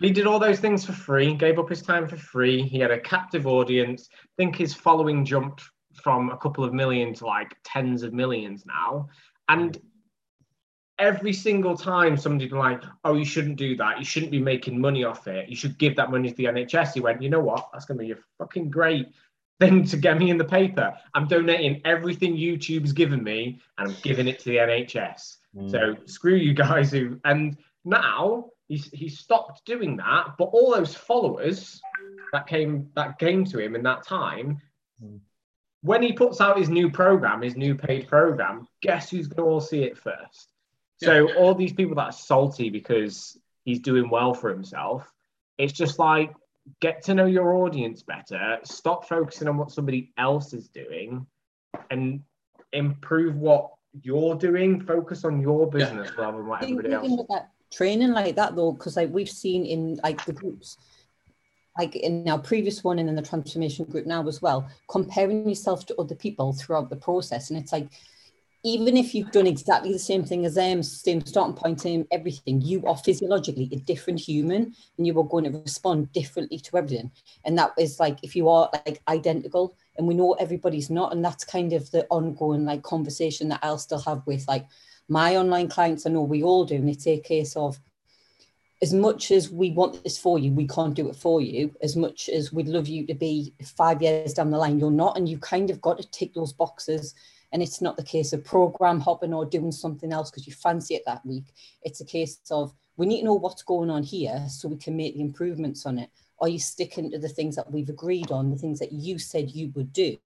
[0.00, 2.62] he did all those things for free, gave up his time for free.
[2.62, 4.08] He had a captive audience.
[4.12, 5.62] I think his following jumped
[6.02, 9.08] from a couple of million to like tens of millions now.
[9.50, 9.76] And
[11.00, 13.98] every single time somebody'd be like, oh, you shouldn't do that.
[13.98, 15.48] You shouldn't be making money off it.
[15.48, 16.94] You should give that money to the NHS.
[16.94, 17.68] He went, you know what?
[17.72, 19.08] That's going to be a fucking great
[19.58, 20.96] thing to get me in the paper.
[21.14, 25.38] I'm donating everything YouTube's given me and I'm giving it to the NHS.
[25.56, 25.70] Mm.
[25.70, 30.36] So screw you guys who, and now he's, he stopped doing that.
[30.38, 31.80] But all those followers
[32.32, 34.60] that came, that came to him in that time,
[35.02, 35.18] mm
[35.82, 39.50] when he puts out his new program, his new paid program, guess who's going to
[39.50, 40.52] all see it first?
[41.00, 41.08] Yeah.
[41.08, 45.10] So all these people that are salty because he's doing well for himself,
[45.58, 46.34] it's just like
[46.80, 51.26] get to know your audience better, stop focusing on what somebody else is doing,
[51.90, 52.22] and
[52.72, 53.70] improve what
[54.02, 54.80] you're doing.
[54.80, 56.24] Focus on your business yeah.
[56.24, 57.42] rather than what everybody else.
[57.72, 60.76] Training like that though, because like we've seen in like the groups
[61.80, 65.86] like in our previous one and in the transformation group now as well, comparing yourself
[65.86, 67.50] to other people throughout the process.
[67.50, 67.88] And it's like,
[68.62, 72.60] even if you've done exactly the same thing as them, same starting point, same everything,
[72.60, 77.10] you are physiologically a different human and you are going to respond differently to everything.
[77.46, 81.24] And that is like if you are like identical, and we know everybody's not, and
[81.24, 84.66] that's kind of the ongoing like conversation that I'll still have with like
[85.08, 86.06] my online clients.
[86.06, 87.80] I know we all do, and it's a case of
[88.82, 91.74] as much as we want this for you, we can't do it for you.
[91.82, 95.18] As much as we'd love you to be five years down the line, you're not.
[95.18, 97.14] And you kind of got to tick those boxes.
[97.52, 100.94] And it's not the case of program hopping or doing something else because you fancy
[100.94, 101.44] it that week.
[101.82, 104.96] It's a case of we need to know what's going on here so we can
[104.96, 106.10] make the improvements on it.
[106.40, 109.50] Are you sticking to the things that we've agreed on, the things that you said
[109.50, 110.16] you would do,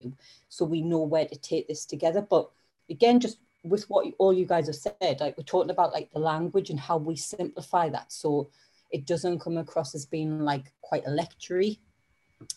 [0.49, 2.21] so we know where to take this together?
[2.21, 2.51] But
[2.88, 6.18] again, just with what all you guys have said, like we're talking about like the
[6.18, 8.50] language and how we simplify that so
[8.92, 11.79] it doesn't come across as being like quite a lectury,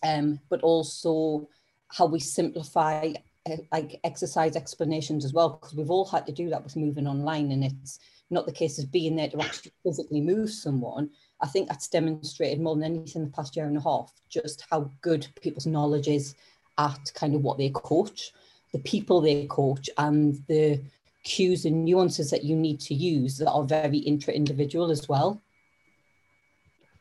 [0.03, 1.47] um, but also
[1.87, 3.13] how we simplify
[3.49, 7.07] uh, like exercise explanations as well, because we've all had to do that with moving
[7.07, 11.09] online and it's not the case of being there to actually physically move someone.
[11.39, 14.65] I think that's demonstrated more than anything in the past year and a half, just
[14.69, 16.35] how good people's knowledge is
[16.77, 18.33] at kind of what they coach,
[18.73, 20.81] the people they coach, and the
[21.27, 25.41] cues and nuances that you need to use that are very intra-individual as well.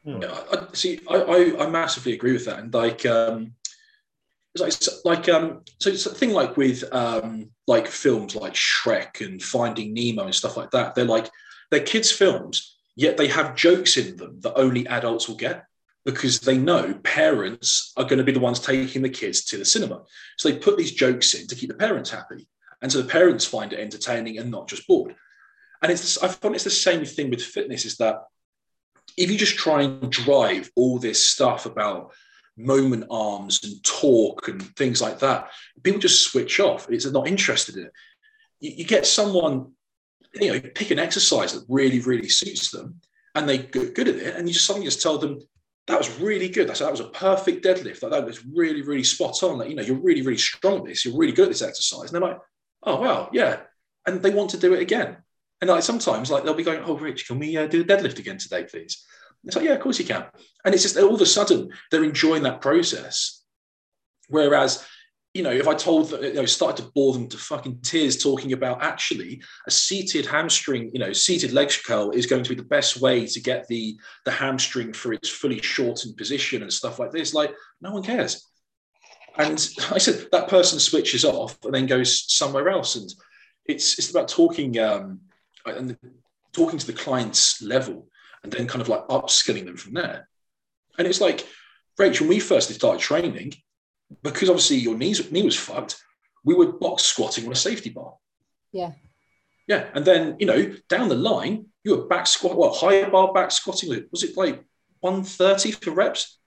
[0.05, 0.21] Hmm.
[0.21, 3.55] Yeah, I, see, I, I, I, massively agree with that, and like, um,
[4.59, 4.73] like,
[5.05, 9.95] like, um, so it's a thing like with um, like films like Shrek and Finding
[9.95, 10.95] Nemo and stuff like that.
[10.95, 11.31] They're like
[11.71, 15.67] they're kids' films, yet they have jokes in them that only adults will get
[16.05, 19.65] because they know parents are going to be the ones taking the kids to the
[19.65, 20.03] cinema.
[20.39, 22.47] So they put these jokes in to keep the parents happy.
[22.83, 25.15] And so the parents find it entertaining and not just bored.
[25.83, 28.25] And it's I find it's the same thing with fitness is that
[29.17, 32.13] if you just try and drive all this stuff about
[32.57, 35.51] moment arms and talk and things like that,
[35.83, 36.89] people just switch off.
[36.91, 37.93] It's not interested in it.
[38.61, 39.73] You, you get someone
[40.35, 43.01] you know, pick an exercise that really, really suits them
[43.35, 44.37] and they get good at it.
[44.37, 45.41] And you just suddenly just tell them,
[45.87, 46.69] that was really good.
[46.69, 48.01] That's, that was a perfect deadlift.
[48.01, 49.59] That, that was really, really spot on.
[49.59, 51.05] Like, you know, you're really, really strong at this.
[51.05, 52.11] You're really good at this exercise.
[52.11, 52.41] And they're like,
[52.87, 53.61] oh, wow, yeah.
[54.07, 55.19] And they want to do it again.
[55.61, 58.19] And like sometimes, like they'll be going, "Oh, Rich, can we uh, do a deadlift
[58.19, 59.05] again today, please?"
[59.45, 60.25] It's like, "Yeah, of course you can."
[60.65, 63.43] And it's just all of a sudden they're enjoying that process.
[64.29, 64.85] Whereas,
[65.33, 68.23] you know, if I told them, you know, started to bore them to fucking tears
[68.23, 72.57] talking about actually a seated hamstring, you know, seated leg curl is going to be
[72.57, 76.99] the best way to get the the hamstring for its fully shortened position and stuff
[76.99, 77.33] like this.
[77.33, 78.47] Like, no one cares.
[79.39, 79.59] And
[79.91, 82.97] I said that person switches off and then goes somewhere else.
[82.97, 83.13] And
[83.67, 84.79] it's it's about talking.
[84.79, 85.21] Um,
[85.67, 85.97] and
[86.57, 88.09] talking to the client's level
[88.43, 90.29] and then kind of like upskilling them from there.
[90.99, 91.47] And it's like,
[91.99, 93.53] Rachel, when we first started training,
[94.23, 96.03] because obviously your knees, knee was fucked,
[96.45, 98.15] we were box squatting on a safety bar.
[98.73, 98.93] Yeah.
[99.67, 99.87] Yeah.
[99.95, 103.51] And then, you know, down the line, you were back squat, what, high bar back
[103.51, 103.91] squatting?
[104.11, 104.65] Was it like
[105.01, 106.39] 130 for reps?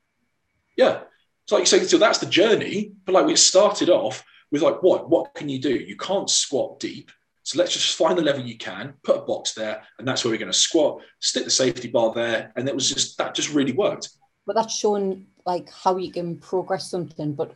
[0.75, 1.01] Yeah.
[1.49, 2.91] So like so, so that's the journey.
[3.05, 5.09] But like we started off with like, what?
[5.09, 5.73] What can you do?
[5.73, 7.09] You can't squat deep.
[7.41, 10.29] So let's just find the level you can, put a box there, and that's where
[10.29, 12.53] we're going to squat, stick the safety bar there.
[12.55, 14.09] And it was just, that just really worked.
[14.45, 17.55] But that's showing like how you can progress something, but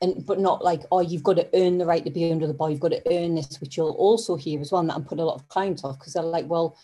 [0.00, 2.54] and but not like, oh, you've got to earn the right to be under the
[2.54, 4.80] bar, you've got to earn this, which you'll also hear as well.
[4.80, 6.78] And that and put a lot of clients off because they're like, well,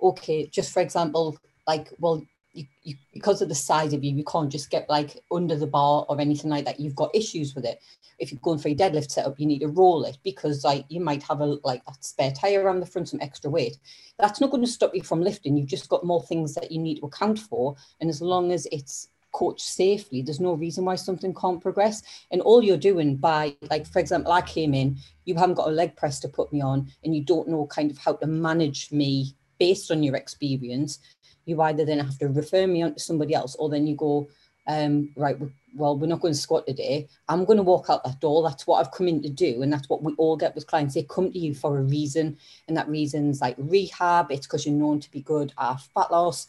[0.00, 1.36] okay, just for example,
[1.66, 2.22] like, well,
[2.56, 5.66] you, you, because of the size of you, you can't just get like under the
[5.66, 6.80] bar or anything like that.
[6.80, 7.80] You've got issues with it.
[8.18, 11.00] If you're going for a deadlift setup, you need to roll it because like you
[11.00, 13.78] might have a like a spare tire around the front, some extra weight.
[14.18, 15.56] That's not going to stop you from lifting.
[15.56, 17.76] You've just got more things that you need to account for.
[18.00, 22.02] And as long as it's coached safely, there's no reason why something can't progress.
[22.30, 24.96] And all you're doing by like, for example, I came in,
[25.26, 27.90] you haven't got a leg press to put me on, and you don't know kind
[27.90, 30.98] of how to manage me based on your experience
[31.46, 34.28] you either then have to refer me on to somebody else or then you go,
[34.68, 35.36] um, right,
[35.74, 37.08] well, we're not going to squat today.
[37.28, 38.42] I'm going to walk out that door.
[38.42, 39.62] That's what I've come in to do.
[39.62, 40.94] And that's what we all get with clients.
[40.94, 42.36] They come to you for a reason.
[42.66, 44.30] And that reason's like rehab.
[44.30, 46.48] It's because you're known to be good at fat loss,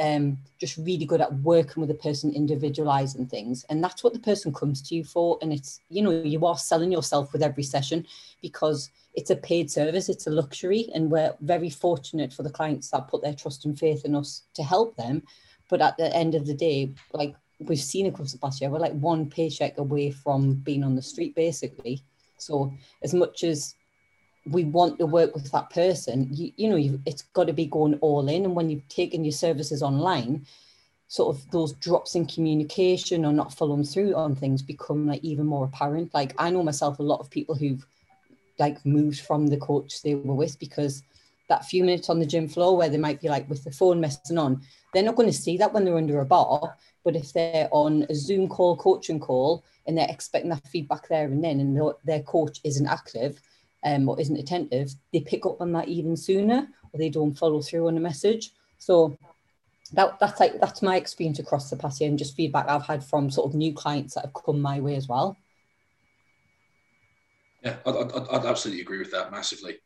[0.00, 3.64] um, just really good at working with a person, individualizing things.
[3.68, 5.38] And that's what the person comes to you for.
[5.40, 8.06] And it's, you know, you are selling yourself with every session
[8.42, 12.90] because it's a paid service, it's a luxury, and we're very fortunate for the clients
[12.90, 15.22] that put their trust and faith in us to help them.
[15.68, 18.78] But at the end of the day, like we've seen across the past year, we're
[18.78, 22.02] like one paycheck away from being on the street, basically.
[22.38, 22.72] So
[23.02, 23.74] as much as
[24.50, 27.94] we want to work with that person, you, you know, it's got to be going
[27.96, 28.44] all in.
[28.44, 30.46] And when you've taken your services online,
[31.08, 35.46] sort of those drops in communication or not following through on things become like even
[35.46, 36.12] more apparent.
[36.14, 37.84] Like I know myself, a lot of people who've
[38.58, 41.02] like moved from the coach they were with because
[41.48, 44.00] that few minutes on the gym floor where they might be like with the phone
[44.00, 44.60] messing on,
[44.92, 46.76] they're not going to see that when they're under a bar.
[47.04, 51.24] But if they're on a Zoom call, coaching call, and they're expecting that feedback there
[51.24, 53.40] and then, and their coach isn't active
[53.84, 57.60] um, or isn't attentive, they pick up on that even sooner, or they don't follow
[57.60, 58.52] through on a message.
[58.78, 59.16] So
[59.92, 63.04] that that's like that's my experience across the past year, and just feedback I've had
[63.04, 65.36] from sort of new clients that have come my way as well.
[67.62, 69.78] Yeah, I'd, I'd, I'd, absolutely agree with that massively.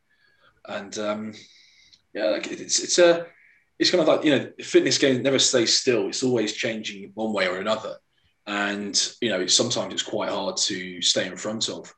[0.68, 1.32] And um,
[2.14, 3.26] yeah, like it's it's a
[3.78, 6.08] it's kind of like you know, fitness game never stays still.
[6.08, 7.96] It's always changing one way or another,
[8.46, 11.92] and you know, it's, sometimes it's quite hard to stay in front of.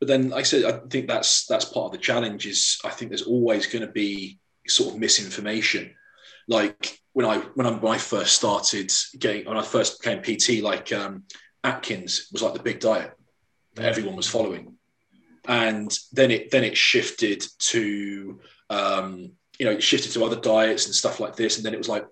[0.00, 2.46] But then, like I said, I think that's that's part of the challenge.
[2.46, 5.94] Is I think there's always going to be sort of misinformation.
[6.48, 10.62] Like when I when I, when I first started getting when I first became PT,
[10.62, 11.24] like um,
[11.62, 13.12] Atkins was like the big diet
[13.74, 14.74] that everyone was following
[15.46, 18.40] and then it then it shifted to
[18.70, 21.78] um, you know it shifted to other diets and stuff like this, and then it
[21.78, 22.06] was like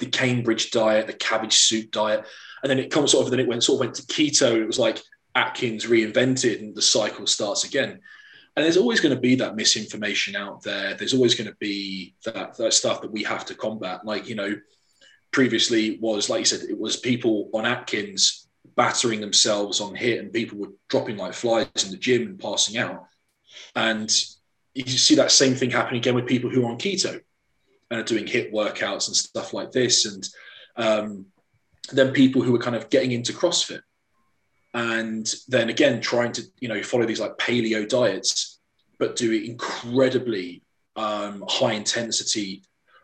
[0.00, 2.24] the Cambridge diet, the cabbage soup diet,
[2.62, 4.60] and then it comes sort of then it went sort of went to keto.
[4.60, 5.00] It was like
[5.38, 8.00] Atkins reinvented, and the cycle starts again.
[8.56, 10.94] And there's always going to be that misinformation out there.
[10.94, 14.04] There's always going to be that, that stuff that we have to combat.
[14.04, 14.56] Like you know,
[15.30, 20.32] previously was like you said, it was people on Atkins battering themselves on HIIT and
[20.32, 23.06] people were dropping like flies in the gym and passing out.
[23.76, 24.10] And
[24.74, 27.20] you see that same thing happening again with people who are on keto
[27.90, 30.04] and are doing HIIT workouts and stuff like this.
[30.04, 30.28] And
[30.76, 31.26] um,
[31.92, 33.80] then people who are kind of getting into CrossFit
[34.74, 38.60] and then again trying to, you know, follow these like paleo diets,
[38.98, 40.62] but do incredibly
[40.96, 42.62] um, high intensity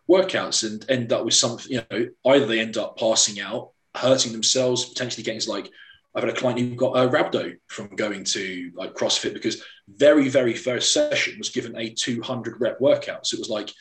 [0.09, 4.33] workouts and end up with some, you know, either they end up passing out hurting
[4.33, 5.71] themselves, potentially getting like
[6.15, 10.29] I've had a client who got a rhabdo from going to like CrossFit because very,
[10.29, 13.27] very first session was given a 200 rep workout.
[13.27, 13.73] So it was like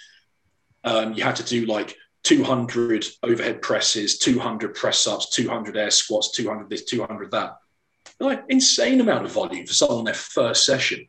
[0.83, 6.31] um, you had to do like 200 overhead presses, 200 press ups, 200 air squats,
[6.31, 7.57] 200 this, 200 that.
[8.19, 11.07] Like insane amount of volume for someone on their first session.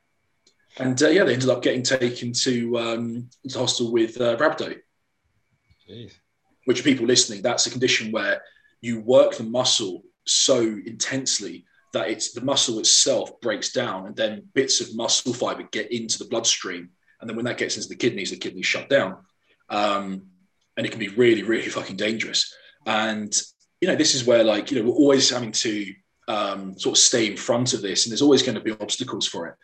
[0.78, 4.76] And uh, yeah, they ended up getting taken to, um, to hospital with uh, rhabdo.
[5.88, 6.12] Jeez.
[6.64, 8.42] Which people listening, that's a condition where
[8.80, 14.42] you work the muscle so intensely that it's the muscle itself breaks down and then
[14.54, 16.90] bits of muscle fiber get into the bloodstream.
[17.20, 19.18] And then when that gets into the kidneys, the kidneys shut down.
[19.70, 20.26] Um,
[20.76, 22.52] and it can be really, really fucking dangerous.
[22.84, 23.32] And,
[23.80, 25.94] you know, this is where like, you know, we're always having to
[26.28, 29.26] um, sort of stay in front of this and there's always going to be obstacles
[29.26, 29.54] for it.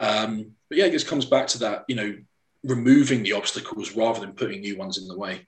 [0.00, 2.16] Um, but yeah, it just comes back to that, you know,
[2.64, 5.46] removing the obstacles rather than putting new ones in the way.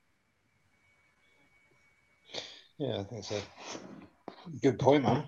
[2.78, 3.40] Yeah, I think so.
[4.62, 5.24] Good point, man.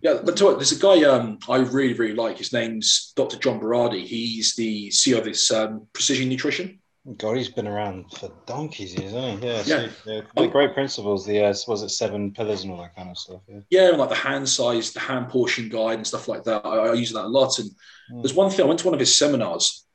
[0.00, 2.38] Yeah, but there's a guy um, I really, really like.
[2.38, 3.36] His name's Dr.
[3.36, 4.04] John Berardi.
[4.04, 6.78] He's the CEO of this um, Precision Nutrition.
[7.16, 9.48] God, he's been around for donkeys years, hasn't he?
[9.48, 9.88] Yeah, yeah.
[10.04, 11.24] So, yeah great principles.
[11.24, 13.40] The uh, was it seven pillars and all that kind of stuff.
[13.48, 16.66] Yeah, yeah, like the hand size, the hand portion guide, and stuff like that.
[16.66, 17.58] I, I use that a lot.
[17.58, 17.70] And
[18.12, 18.22] mm.
[18.22, 18.64] there's one thing.
[18.64, 19.86] I went to one of his seminars,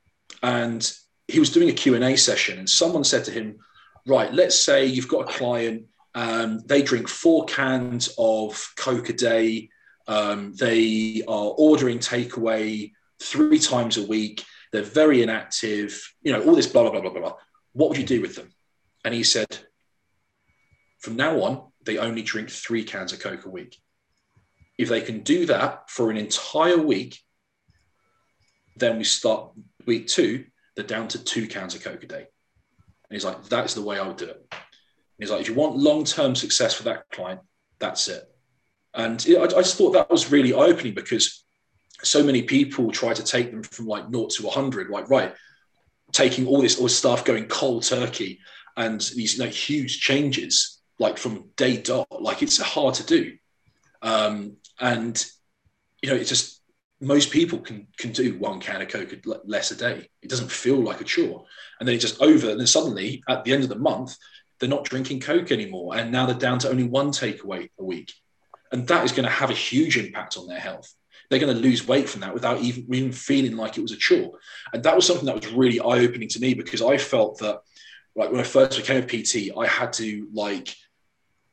[0.42, 0.92] and
[1.28, 3.58] he was doing a Q and A session, and someone said to him,
[4.06, 9.12] "Right, let's say you've got a client um, they drink four cans of Coke a
[9.12, 9.68] day.
[10.06, 14.44] Um, they are ordering takeaway three times a week.
[14.74, 16.02] They're very inactive.
[16.22, 17.34] You know, all this blah, blah, blah, blah, blah.
[17.74, 18.52] What would you do with them?
[19.04, 19.56] And he said,
[20.98, 23.78] from now on, they only drink three cans of Coke a week.
[24.76, 27.20] If they can do that for an entire week,
[28.74, 29.52] then we start
[29.86, 32.16] week two, they're down to two cans of Coke a day.
[32.16, 34.54] And he's like, that's the way I would do it.
[35.20, 37.42] He's like, if you want long term success for that client,
[37.78, 38.24] that's it.
[38.92, 41.44] And I, I just thought that was really eye opening because
[42.02, 45.34] so many people try to take them from like naught to 100, like, right,
[46.12, 48.40] taking all this, all this stuff, going cold turkey,
[48.76, 53.36] and these you know, huge changes, like from day dot, like it's hard to do.
[54.02, 55.24] Um, and,
[56.02, 56.60] you know, it's just
[57.00, 59.14] most people can can do one can of Coke
[59.44, 60.08] less a day.
[60.22, 61.44] It doesn't feel like a chore.
[61.78, 64.16] And then it just over, and then suddenly at the end of the month,
[64.58, 65.96] they're not drinking Coke anymore.
[65.96, 68.12] And now they're down to only one takeaway a week.
[68.72, 70.92] And that is going to have a huge impact on their health.
[71.34, 73.96] They're going to lose weight from that without even, even feeling like it was a
[73.96, 74.38] chore.
[74.72, 77.60] And that was something that was really eye opening to me because I felt that,
[78.14, 80.74] like, when I first became a PT, I had to, like,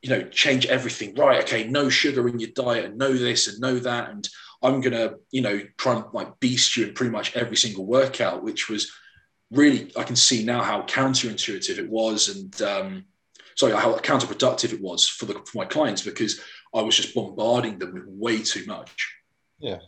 [0.00, 1.14] you know, change everything.
[1.14, 1.42] Right.
[1.42, 1.66] Okay.
[1.66, 4.10] No sugar in your diet and know this and know that.
[4.10, 4.28] And
[4.62, 7.86] I'm going to, you know, try and like beast you in pretty much every single
[7.86, 8.92] workout, which was
[9.50, 13.04] really I can see now how counterintuitive it was and um,
[13.54, 16.40] sorry how counterproductive it was for the for my clients because
[16.74, 19.14] I was just bombarding them with way too much.
[19.62, 19.78] Yeah.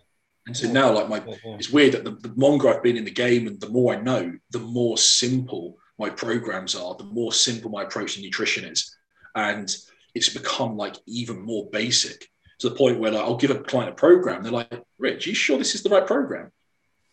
[0.46, 1.56] And so now, like my, yeah, yeah.
[1.56, 4.00] it's weird that the, the longer I've been in the game and the more I
[4.00, 8.94] know, the more simple my programs are, the more simple my approach to nutrition is,
[9.34, 9.74] and
[10.14, 13.90] it's become like even more basic to the point where like, I'll give a client
[13.90, 14.42] a program.
[14.42, 16.52] They're like, "Rich, you sure this is the right program?"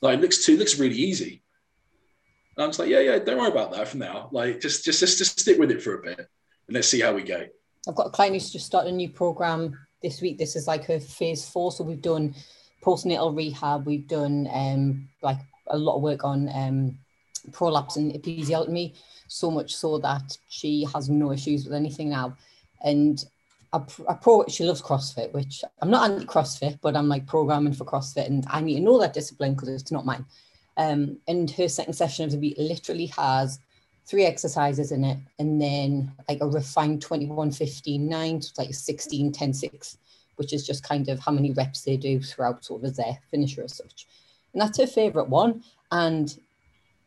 [0.01, 1.43] Like, it looks too, it looks really easy.
[2.57, 4.29] And I was like, yeah, yeah, don't worry about that for now.
[4.31, 7.13] Like, just, just, just, just stick with it for a bit, and let's see how
[7.13, 7.45] we go.
[7.87, 10.37] I've got a client who's just started a new program this week.
[10.37, 11.71] This is like her phase four.
[11.71, 12.35] So we've done
[12.83, 13.85] postnatal rehab.
[13.85, 15.37] We've done um, like
[15.67, 16.97] a lot of work on um,
[17.51, 18.95] prolapse and episiotomy,
[19.27, 22.35] so much so that she has no issues with anything now.
[22.83, 23.23] And
[23.73, 27.73] I, I pro, she loves CrossFit, which I'm not anti CrossFit, but I'm like programming
[27.73, 30.25] for CrossFit, and I need to know that discipline because it's not mine.
[30.77, 33.59] Um, and her second session of the week literally has
[34.05, 39.31] three exercises in it and then like a refined 21 15 9 so like 16
[39.31, 39.97] 10 6
[40.41, 43.63] which is just kind of how many reps they do throughout sort of their finisher
[43.63, 44.07] as such.
[44.53, 45.63] And that's her favorite one.
[45.91, 46.35] And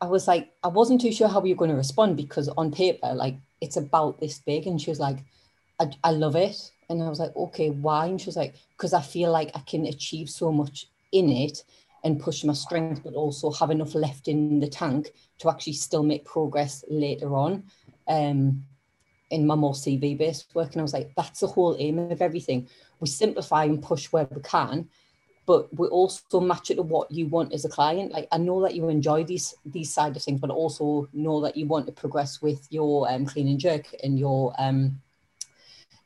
[0.00, 2.70] i was like i wasn't too sure how we were going to respond because on
[2.70, 4.68] paper like it's about this big.
[4.68, 5.18] And she was like
[5.80, 6.70] I, I love it.
[6.88, 8.06] And i was like okay why?
[8.06, 11.64] And she was like because i feel like i can achieve so much in it
[12.04, 16.02] and push my strength, but also have enough left in the tank to actually still
[16.02, 17.64] make progress later on
[18.08, 18.62] um,
[19.30, 20.72] in my more CV based work.
[20.72, 22.68] And I was like, that's the whole aim of everything.
[23.00, 24.88] We simplify and push where we can,
[25.46, 28.12] but we also match it to what you want as a client.
[28.12, 31.56] Like I know that you enjoy these these side of things, but also know that
[31.56, 35.00] you want to progress with your um, clean and jerk and your um,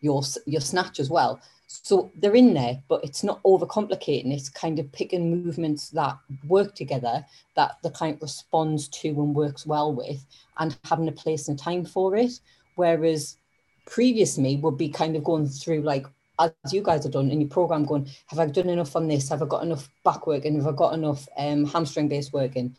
[0.01, 1.41] your your snatch as well.
[1.71, 4.33] So they're in there, but it's not overcomplicating.
[4.33, 6.17] It's kind of picking movements that
[6.47, 7.25] work together
[7.57, 10.25] that the client responds to and works well with,
[10.59, 12.41] and having a place and time for it.
[12.77, 13.37] Whereas
[13.85, 16.07] previous me would be kind of going through like
[16.39, 19.29] as you guys have done in your program, going, have I done enough on this?
[19.29, 20.45] Have I got enough back work?
[20.45, 22.77] And have I got enough um, hamstring based working?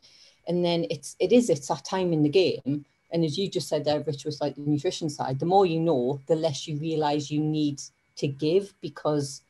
[0.47, 2.85] And then it's it is it's that time in the game.
[3.11, 5.39] And as you just said there, Rich was like the nutrition side.
[5.39, 7.81] The more you know, the less you realize you need
[8.20, 9.41] to give because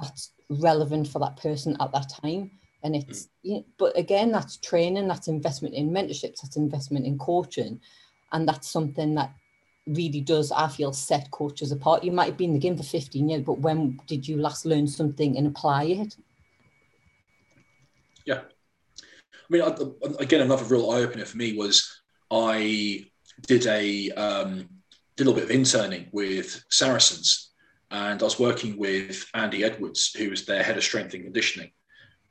[0.00, 2.50] that's relevant for that person at that time.
[2.82, 3.28] And it's, mm.
[3.42, 7.80] you know, but again, that's training, that's investment in mentorships, that's investment in coaching.
[8.32, 9.32] And that's something that
[9.86, 12.04] really does, I feel, set coaches apart.
[12.04, 14.64] You might have been in the game for 15 years, but when did you last
[14.64, 16.16] learn something and apply it?
[18.24, 18.40] Yeah.
[18.40, 19.62] I mean,
[20.18, 22.00] again, another real eye opener for me was
[22.30, 23.04] I
[23.46, 24.68] did a um,
[25.16, 27.51] did a little bit of interning with Saracens,
[27.92, 31.70] and I was working with Andy Edwards, who was their head of strength and conditioning,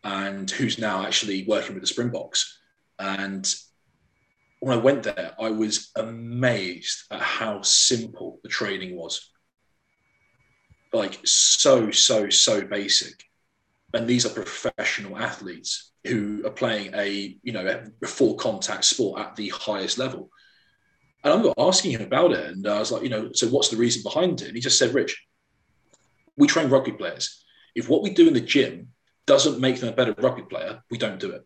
[0.03, 2.59] and who's now actually working with the Springboks.
[2.97, 3.47] And
[4.59, 9.30] when I went there, I was amazed at how simple the training was.
[10.93, 13.24] Like so, so, so basic.
[13.93, 19.20] And these are professional athletes who are playing a, you know, a full contact sport
[19.20, 20.32] at the highest level.
[21.24, 22.49] And I am not asking him about it.
[22.49, 24.47] And I was like, you know, so what's the reason behind it?
[24.47, 25.24] And he just said, Rich,
[26.38, 27.44] we train rugby players.
[27.76, 28.90] If what we do in the gym
[29.26, 31.46] doesn't make them a better rugby player, we don't do it.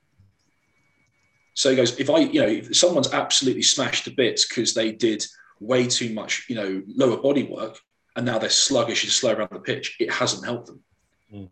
[1.53, 4.91] So he goes, if I, you know, if someone's absolutely smashed to bits because they
[4.91, 5.25] did
[5.59, 7.77] way too much, you know, lower body work,
[8.15, 10.81] and now they're sluggish and slow around the pitch, it hasn't helped them.
[11.33, 11.49] Mm.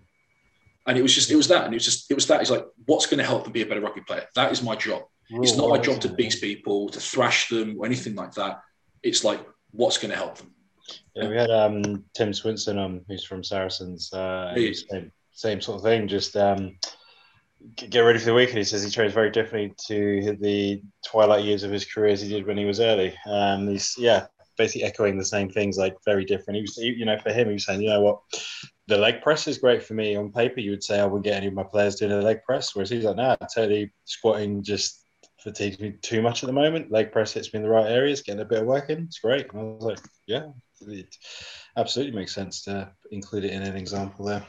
[0.88, 2.42] And it was just, it was that, and it was just, it was that.
[2.42, 4.26] It's like, what's going to help them be a better rugby player?
[4.36, 5.04] That is my job.
[5.30, 8.62] it's not my job to beat people, to thrash them, or anything like that.
[9.02, 9.40] It's like,
[9.72, 10.53] what's going to help them?
[11.16, 14.12] Yeah, we had um, Tim Swinson on, who's from Saracens.
[14.12, 16.08] Uh, same, same sort of thing.
[16.08, 16.78] Just um,
[17.76, 18.58] get ready for the weekend.
[18.58, 22.30] He says he trains very differently to the twilight years of his career as he
[22.30, 23.16] did when he was early.
[23.26, 24.28] Um, he's yeah,
[24.58, 26.58] basically echoing the same things, like very different.
[26.58, 28.20] He was, you know, for him, he was saying, you know what,
[28.88, 30.16] the leg press is great for me.
[30.16, 32.44] On paper, you would say I wouldn't get any of my players doing a leg
[32.44, 35.06] press, whereas he's like, no, totally squatting just
[35.44, 36.92] fatigues me too much at the moment.
[36.92, 39.04] Leg press hits me in the right areas, getting a bit of work in.
[39.04, 39.52] It's great.
[39.52, 40.48] And I was like, yeah,
[40.88, 41.16] it
[41.78, 44.46] absolutely makes sense to include it in an example there.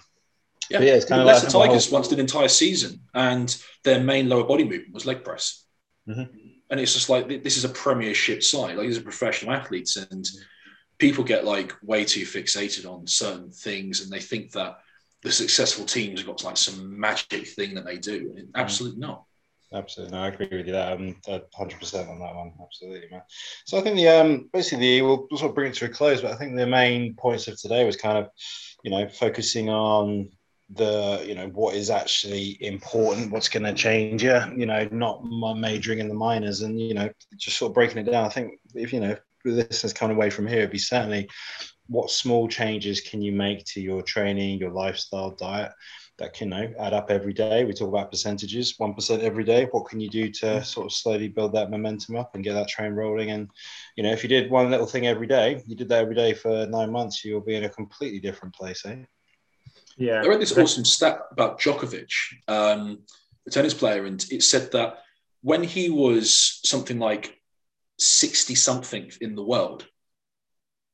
[0.70, 1.98] Yeah, yeah it's kind of like the Tigers whole...
[1.98, 5.64] once did an entire season, and their main lower body movement was leg press.
[6.08, 6.36] Mm-hmm.
[6.70, 10.26] And it's just like this is a Premiership side, like these are professional athletes, and
[10.98, 14.78] people get like way too fixated on certain things, and they think that
[15.22, 18.30] the successful teams have got like some magic thing that they do.
[18.30, 18.48] Mm.
[18.54, 19.10] Absolutely mm-hmm.
[19.10, 19.24] not.
[19.72, 20.72] Absolutely, no, I agree with you.
[20.72, 20.98] That
[21.54, 22.52] hundred percent on that one.
[22.62, 23.22] Absolutely, man.
[23.66, 26.30] So I think the um basically we'll sort of bring it to a close, but
[26.30, 28.28] I think the main points of today was kind of,
[28.84, 30.30] you know, focusing on
[30.70, 35.22] the you know what is actually important what's going to change you you know not
[35.58, 37.06] majoring in the minors and you know
[37.36, 40.30] just sort of breaking it down i think if you know this has come away
[40.30, 41.28] from here it'd be certainly
[41.88, 45.70] what small changes can you make to your training your lifestyle diet
[46.18, 49.66] that can you know, add up every day we talk about percentages 1% every day
[49.72, 50.64] what can you do to mm.
[50.64, 53.50] sort of slowly build that momentum up and get that train rolling and
[53.96, 56.32] you know if you did one little thing every day you did that every day
[56.32, 58.96] for nine months you'll be in a completely different place eh
[59.96, 60.22] yeah.
[60.22, 62.10] I read this awesome stat about Djokovic,
[62.48, 63.00] um,
[63.44, 64.98] the tennis player, and it said that
[65.42, 67.40] when he was something like
[67.98, 69.86] 60 something in the world,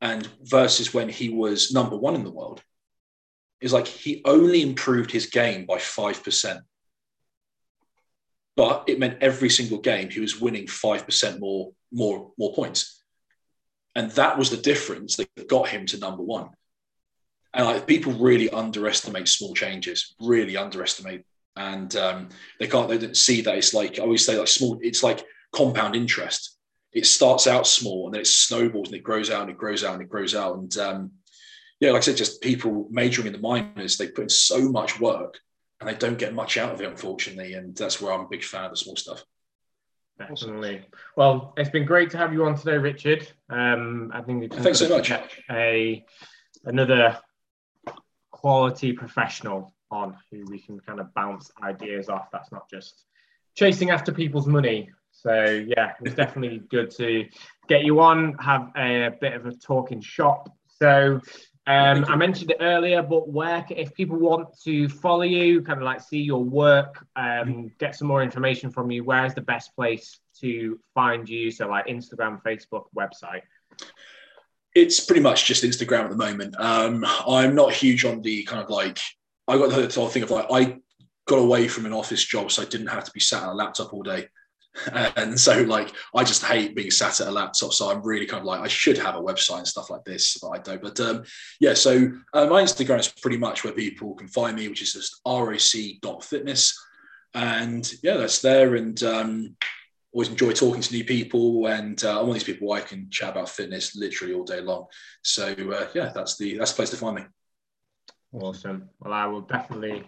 [0.00, 2.62] and versus when he was number one in the world,
[3.60, 6.60] is like he only improved his game by 5%.
[8.56, 13.02] But it meant every single game he was winning 5% more, more, more points.
[13.94, 16.50] And that was the difference that got him to number one
[17.52, 21.24] and like people really underestimate small changes, really underestimate,
[21.56, 24.78] and um, they can't they don't see that it's like I always say like small.
[24.82, 26.56] It's like compound interest.
[26.92, 29.84] It starts out small and then it snowballs and it grows out and it grows
[29.84, 30.56] out and it grows out.
[30.56, 31.10] And um,
[31.80, 35.00] yeah, like I said, just people majoring in the minors, they put in so much
[35.00, 35.38] work
[35.80, 37.54] and they don't get much out of it, unfortunately.
[37.54, 39.24] And that's where I'm a big fan of the small stuff.
[40.18, 40.82] Definitely.
[41.16, 43.26] Well, it's been great to have you on today, Richard.
[43.48, 45.10] Um, I think thanks so much.
[45.50, 46.04] A
[46.64, 47.18] another
[48.30, 52.28] quality professional on who we can kind of bounce ideas off.
[52.30, 53.06] That's not just
[53.54, 54.90] chasing after people's money.
[55.10, 57.26] So yeah, it's definitely good to
[57.68, 60.54] get you on, have a bit of a talking shop.
[60.78, 61.20] So
[61.66, 65.84] um, I mentioned it earlier, but where if people want to follow you, kind of
[65.84, 70.18] like see your work, um, get some more information from you, where's the best place
[70.40, 71.50] to find you?
[71.50, 73.42] So like Instagram, Facebook, website
[74.74, 76.54] it's pretty much just Instagram at the moment.
[76.58, 78.98] Um, I'm not huge on the kind of like
[79.48, 80.78] I got the whole thing of like I
[81.26, 83.54] got away from an office job, so I didn't have to be sat on a
[83.54, 84.28] laptop all day.
[85.16, 87.72] And so, like, I just hate being sat at a laptop.
[87.72, 90.38] So I'm really kind of like, I should have a website and stuff like this,
[90.40, 90.80] but I don't.
[90.82, 91.24] But um,
[91.58, 94.92] yeah, so uh, my Instagram is pretty much where people can find me, which is
[94.92, 96.86] just roc.fitness.
[97.34, 98.76] And yeah, that's there.
[98.76, 99.56] And um,
[100.12, 101.66] always enjoy talking to new people.
[101.66, 104.60] And uh, I'm one of these people I can chat about fitness literally all day
[104.60, 104.86] long.
[105.22, 107.22] So uh, yeah, that's the that's the place to find me.
[108.32, 108.88] Awesome.
[109.00, 110.04] Well, I will definitely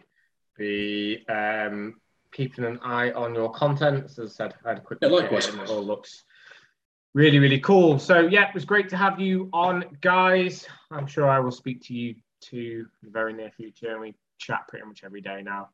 [0.56, 2.00] be um,
[2.32, 4.04] keeping an eye on your content.
[4.04, 5.54] As I said, I had a quick Yeah, look at likewise.
[5.54, 6.24] it it all looks
[7.14, 7.98] really, really cool.
[7.98, 10.66] So yeah, it was great to have you on, guys.
[10.90, 14.14] I'm sure I will speak to you too in the very near future, and we
[14.38, 15.68] chat pretty much every day now.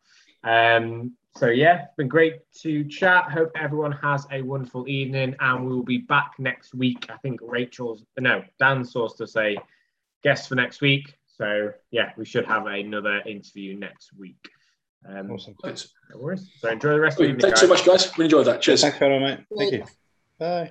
[0.44, 3.30] Um, so yeah, it's been great to chat.
[3.30, 7.06] Hope everyone has a wonderful evening, and we will be back next week.
[7.08, 9.56] I think Rachel's no, Dan's source to say
[10.22, 11.14] guest for next week.
[11.26, 14.50] So yeah, we should have another interview next week.
[15.06, 15.54] Um, Awesome.
[15.62, 16.50] Thanks, no worries.
[16.58, 18.16] So enjoy the rest of the evening, Thanks so much, guys.
[18.16, 18.60] We enjoyed that.
[18.60, 18.82] Cheers.
[18.82, 19.40] Thanks, fellow mate.
[19.56, 19.84] Thank you.
[20.38, 20.64] Bye.